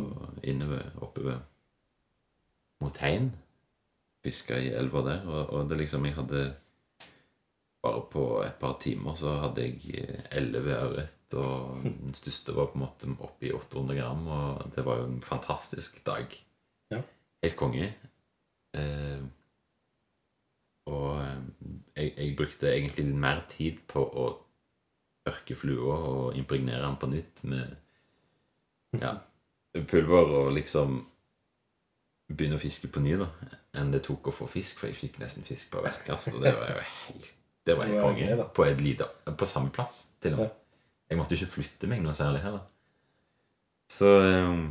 [0.43, 1.39] innover, oppover
[2.85, 3.31] mot Hein.
[4.25, 5.29] Fiska i elva der.
[5.29, 6.49] Og, og det liksom Jeg hadde
[7.79, 12.75] Bare på et par timer så hadde jeg elleve ørret, og den største var på
[12.75, 16.35] en måte oppe i 800 gram, og det var jo en fantastisk dag.
[16.91, 16.99] Ja.
[17.45, 17.93] Helt konge.
[18.75, 19.23] Eh,
[20.91, 21.39] og eh,
[21.97, 24.27] jeg, jeg brukte egentlig litt mer tid på å
[25.29, 27.77] tørke flua og impregnere den på nytt med
[29.03, 29.15] ja,
[29.89, 31.03] pulver og liksom
[32.29, 33.29] begynne å fiske på ny, da,
[33.81, 36.45] enn det tok å få fisk, for jeg fikk nesten fisk på hvert kast, og
[36.45, 37.31] det var jo helt
[37.65, 38.49] Det var helt Det var konge.
[38.57, 39.09] På, lite,
[39.39, 40.59] på samme plass, til og med.
[41.09, 42.67] Jeg måtte ikke flytte meg noe særlig heller.
[43.89, 44.67] Så um,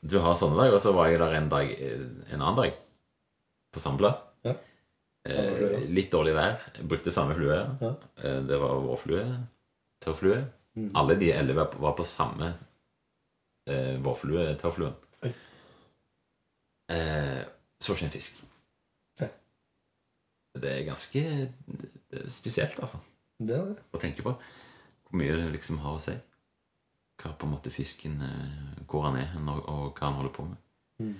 [0.00, 2.78] du har sånne dager, og så var jeg der en dag en annen dag.
[3.74, 4.22] På samme plass.
[4.46, 4.54] Ja.
[5.28, 6.58] Eh, litt dårlig vær.
[6.76, 7.56] Jeg brukte samme flue.
[7.80, 7.92] Ja.
[8.20, 9.24] Eh, det var vårflue.
[10.04, 10.42] Tørrflue.
[10.76, 10.90] Mm.
[11.00, 12.50] Alle de elleve var på samme
[13.70, 14.92] eh, vårflue, tørrflue.
[16.92, 17.42] Eh,
[17.80, 18.38] så ikke en fisk.
[19.20, 19.28] Ja.
[20.60, 23.00] Det er ganske eh, spesielt, altså,
[23.38, 23.82] Det er det.
[23.92, 24.34] å tenke på.
[25.04, 26.14] Hvor mye det liksom har å si.
[27.22, 30.48] Hva på en måte fisken eh, Hvor han er og, og hva han holder på
[30.48, 30.60] med.
[31.00, 31.14] Mm.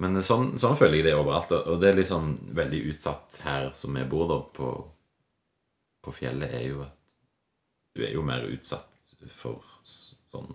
[0.00, 1.52] Men sånn, sånn føler jeg det overalt.
[1.52, 4.70] Og det er liksom veldig utsatt her som vi bor da på,
[6.00, 7.16] på fjellet, er jo at
[7.94, 8.88] du er jo mer utsatt
[9.34, 10.54] for sånn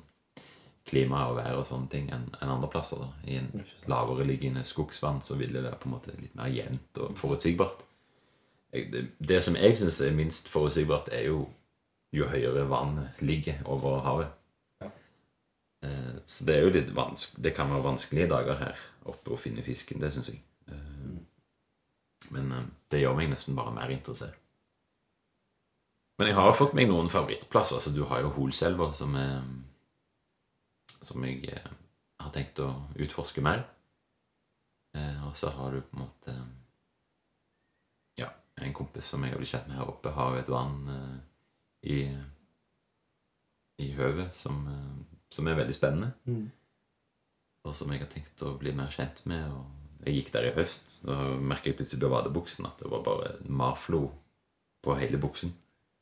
[0.85, 3.01] klima og vær og sånne ting enn en andre plasser.
[3.01, 3.07] da.
[3.25, 7.01] I en lavere liggende skogsvann så vil det være på en måte litt mer jevnt
[7.01, 7.83] og forutsigbart.
[8.75, 11.45] Det, det som jeg syns er minst forutsigbart, er jo
[12.15, 14.27] jo høyere vannet ligger over havet.
[14.81, 14.87] Ja.
[15.83, 19.37] Eh, Så det er jo litt vanskelig Det kan være vanskelige dager her oppe å
[19.37, 20.39] finne fisken, det syns jeg.
[20.67, 21.17] Eh,
[22.31, 24.37] Men eh, det gjør meg nesten bare mer interessert.
[26.19, 27.75] Men jeg har fått meg noen favorittplasser.
[27.75, 29.41] Altså, du har jo Holselva, som er
[31.01, 31.71] Som jeg eh,
[32.19, 33.65] har tenkt å utforske mer.
[34.95, 36.35] Eh, Og så har du på en måte
[38.17, 38.29] Ja,
[38.61, 41.17] en kompis som jeg har blitt kjent med her oppe, har jo et vann eh,
[41.95, 41.99] i
[43.77, 46.51] i høvet som, eh, som er veldig spennende Mm.
[47.65, 49.51] og som jeg har tenkt å bli mer kjent med.
[49.51, 49.65] Og
[50.05, 54.11] jeg gikk der i høst, og jeg plutselig på vadebuksen at det var bare marflo
[54.81, 55.51] på hele buksen.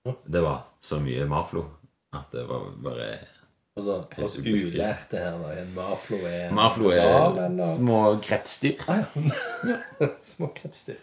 [0.05, 0.13] Ja.
[0.27, 1.63] Det var så mye marflo
[2.13, 3.27] at det var bare
[3.73, 5.53] Altså, oss ulærte her, da.
[5.63, 7.71] En maflo er en Maflo er val, eller?
[7.73, 8.83] små krepsdyr.
[8.87, 9.01] Ah,
[9.65, 9.79] ja.
[10.33, 10.99] Små krepsdyr.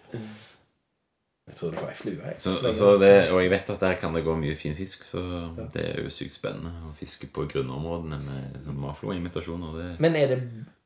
[1.51, 2.35] Jeg tror det var ei flue.
[2.39, 5.23] Så, så det, og jeg vet at der kan det gå mye fin fisk, så
[5.75, 9.73] det er jo sykt spennende å fiske på grunnområdene med sånn marflo-imitasjoner.
[9.81, 10.39] Det Men er det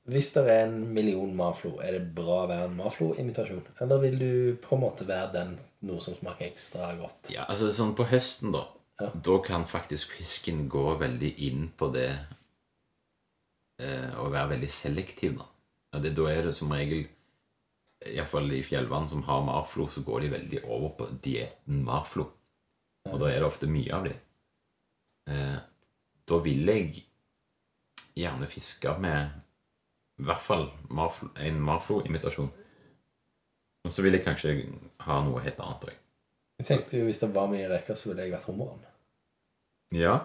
[0.09, 3.62] hvis det er en million maflo, er det bra å være en maflo-imitasjon?
[3.80, 5.55] Eller vil du på en måte være den
[5.89, 7.30] noe som smaker ekstra godt?
[7.32, 8.66] Ja, altså sånn på høsten da
[9.03, 9.11] Ja.
[9.14, 12.11] Da kan faktisk fisken gå veldig inn på det
[13.82, 15.49] eh, og være veldig selektiv da.
[15.95, 17.09] Ja, det, Da er det som regel
[18.05, 21.84] i hvert fall i fjellvann som har marflo Så går de veldig over på dieten
[21.86, 22.26] marflo.
[23.09, 24.14] Og da er det ofte mye av de
[25.30, 25.59] eh,
[26.28, 27.05] Da vil jeg
[28.14, 29.40] gjerne fiske med
[30.20, 32.53] I hvert fall marflo, en marflo-imitasjon.
[33.84, 34.55] Og så vil jeg kanskje
[35.03, 36.04] ha noe helt annet også
[36.59, 38.83] Jeg tenkte jo Hvis det var mye reker, så ville jeg vært hummeren.
[39.95, 40.19] Ja,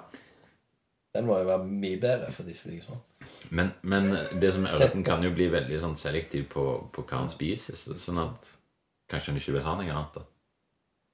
[1.13, 3.05] Den må jo være mye bedre for de som ligger sånn.
[3.49, 4.11] Men, men
[4.41, 7.77] det som er ørreten kan jo bli veldig sånn selektiv på, på hva han spiser,
[7.77, 8.51] sånn at
[9.09, 10.19] kanskje han ikke vil ha noe annet.
[10.19, 10.25] da.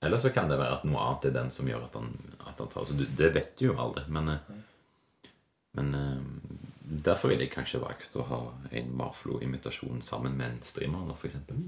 [0.05, 2.11] Eller så kan det være at noe annet er den som gjør at han,
[2.43, 5.31] at han tar så du, Det vet du jo aldri, men, eh,
[5.79, 6.59] men eh,
[7.07, 8.41] derfor ville jeg kanskje valgt å ha
[8.75, 11.63] en Marflo-imitasjon sammen med en streamer, for eksempel.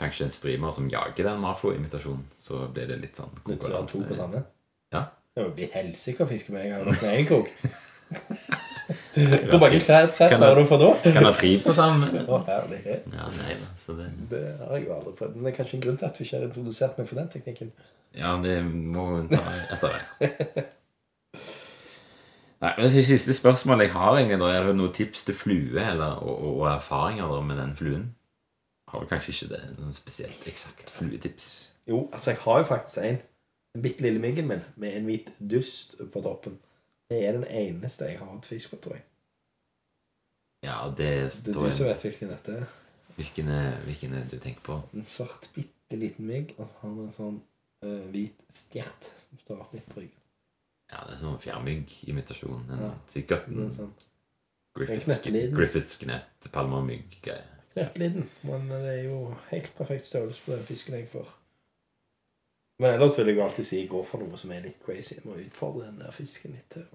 [0.00, 4.00] Kanskje en streamer som jager den Marflo-imitasjonen, så blir det litt sånn konkurranse.
[4.00, 4.42] to på samme?
[4.94, 5.04] Ja.
[5.34, 6.88] Det jo blitt helsike å fiske med en gang.
[7.02, 7.48] Med en krok.
[9.14, 10.90] Kan Hvor mange klær tre Kan klarer du få da?
[11.14, 12.18] ha tre på sammen.
[12.28, 13.06] Å, herlighet.
[13.14, 15.36] Ja, nei da, så det Det har jeg jo aldri prøvd.
[15.36, 17.30] Men det er kanskje en grunn til at du ikke har introdusert meg for den
[17.32, 17.70] teknikken.
[18.14, 19.40] Ja, det må hun ta
[19.74, 20.66] etter hvert.
[22.64, 25.80] Nei, men så Siste spørsmål jeg har, egentlig, da, er det noen tips til flue
[25.80, 28.04] eller, og, og erfaringer da, med den fluen?
[28.94, 29.62] Har du kanskje ikke det?
[29.80, 31.48] Noen spesielt eksakt fluetips?
[31.90, 33.16] Jo, altså jeg har jo faktisk en.
[33.74, 36.60] Den bitte lille myggen min med en hvit dust på toppen.
[37.10, 39.04] Det er den eneste jeg har hatt fisk på, tror jeg.
[40.64, 41.08] Ja, det
[41.44, 42.66] Det er du som vet hvilken dette er.
[43.16, 43.50] hvilken,
[43.84, 44.80] hvilken du tenker på?
[44.94, 47.40] En svart, bitte liten mygg, og så har han en sånn
[47.84, 50.22] uh, hvit stjert som står midt på ryggen.
[50.92, 52.64] Ja, det er sånn fjærmyggimitasjon.
[52.70, 52.92] Ja.
[53.10, 53.92] Sikkert en sånn
[54.74, 55.20] Griffiths.
[55.54, 57.53] Griffiths gnett, palmamygg-greie.
[57.74, 59.18] Knøttliten, men det er jo
[59.50, 61.32] helt perfekt størrelse på den fisken jeg får.
[62.82, 65.16] Men ellers vil jeg jo alltid si gå for noe som er litt crazy.
[65.18, 66.86] Jeg må utfordre den der fisken litt til.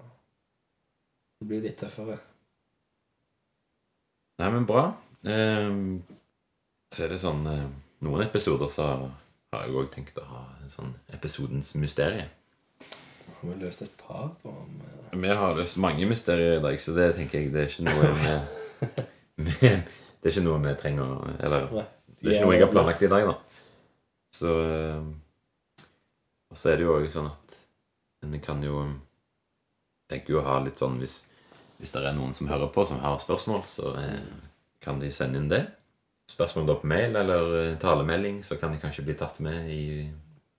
[1.40, 2.18] Det blir litt tøffere.
[4.40, 4.90] Nei, men bra.
[5.28, 6.02] Ehm,
[6.92, 7.64] så er det sånn eh,
[8.00, 8.86] Noen episoder så
[9.52, 12.30] har jeg òg tenkt å ha en sånn episodens mysterie.
[13.26, 14.54] Har vi løst et par, da?
[15.12, 18.12] Vi har løst mange mysterier i dag, så det tenker jeg det er ikke noe
[18.22, 19.02] med,
[19.50, 19.72] vi
[20.20, 21.86] Det er ikke noe vi trenger Eller Nei.
[22.20, 23.36] det er ikke noe jeg har planlagt i dag, da.
[24.36, 25.08] Så ehm,
[26.50, 27.58] Og så er det jo òg sånn at
[28.26, 28.84] en kan jo
[30.10, 31.22] tenker jo å ha litt sånn hvis,
[31.78, 34.24] hvis det er noen som hører på, som har spørsmål, så eh,
[34.82, 35.62] kan de sende inn det.
[36.30, 39.84] Spørsmål da på mail eller eh, talemelding, så kan de kanskje bli tatt med i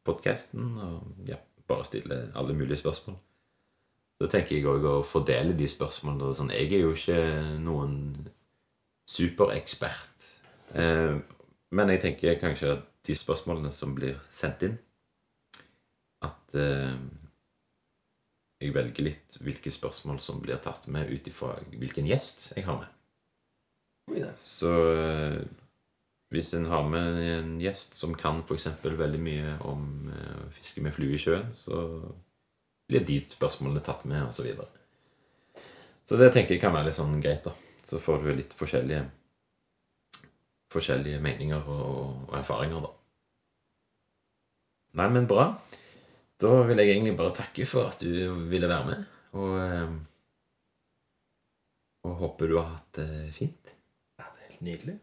[0.08, 0.72] podkasten.
[0.88, 1.38] Og ja,
[1.70, 3.20] bare stille alle mulige spørsmål.
[4.22, 6.34] Så tenker jeg òg å fordele de spørsmålene.
[6.38, 6.54] Sånn.
[6.54, 7.22] Jeg er jo ikke
[7.62, 7.96] noen
[9.12, 10.28] superekspert.
[10.80, 11.18] Eh,
[11.72, 14.78] men jeg tenker kanskje at de spørsmålene som blir sendt inn
[16.22, 16.96] At eh,
[18.62, 22.78] jeg velger litt hvilke spørsmål som blir tatt med ut ifra hvilken gjest jeg har
[22.78, 22.92] med.
[24.38, 25.40] Så eh,
[26.32, 28.70] hvis en har med en gjest som kan f.eks.
[28.84, 31.82] veldig mye om eh, å fiske med flue i sjøen, så
[32.92, 34.38] blir de spørsmålene tatt med, osv.
[34.38, 35.66] Så, videre.
[36.06, 37.56] så det tenker jeg kan være litt sånn greit, da.
[37.84, 39.06] Så får du litt forskjellige
[40.72, 42.92] forskjellige meninger og, og erfaringer, da.
[45.02, 45.48] Nei, men bra.
[46.42, 49.04] Da vil jeg egentlig bare takke for at du ville være med,
[49.40, 50.00] og eh,
[52.02, 53.76] Og håper du har hatt det fint.
[54.18, 54.96] Ja, det er helt nydelig.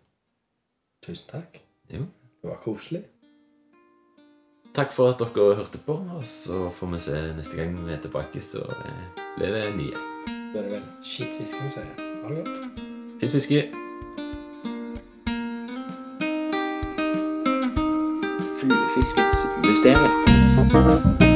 [1.07, 1.61] Tusen takk.
[1.93, 2.09] Jo.
[2.43, 3.05] Det var koselig.
[4.75, 8.03] Takk for at dere hørte på, og så får vi se neste gang vi er
[8.03, 10.29] tilbake, så eh, blir det en ny gjest.
[10.53, 12.08] Det er vel skittfiskemuseet.
[12.23, 12.59] Ha det godt.
[13.21, 13.65] Tittfiske.
[18.61, 21.28] Fluefiskets mysterium.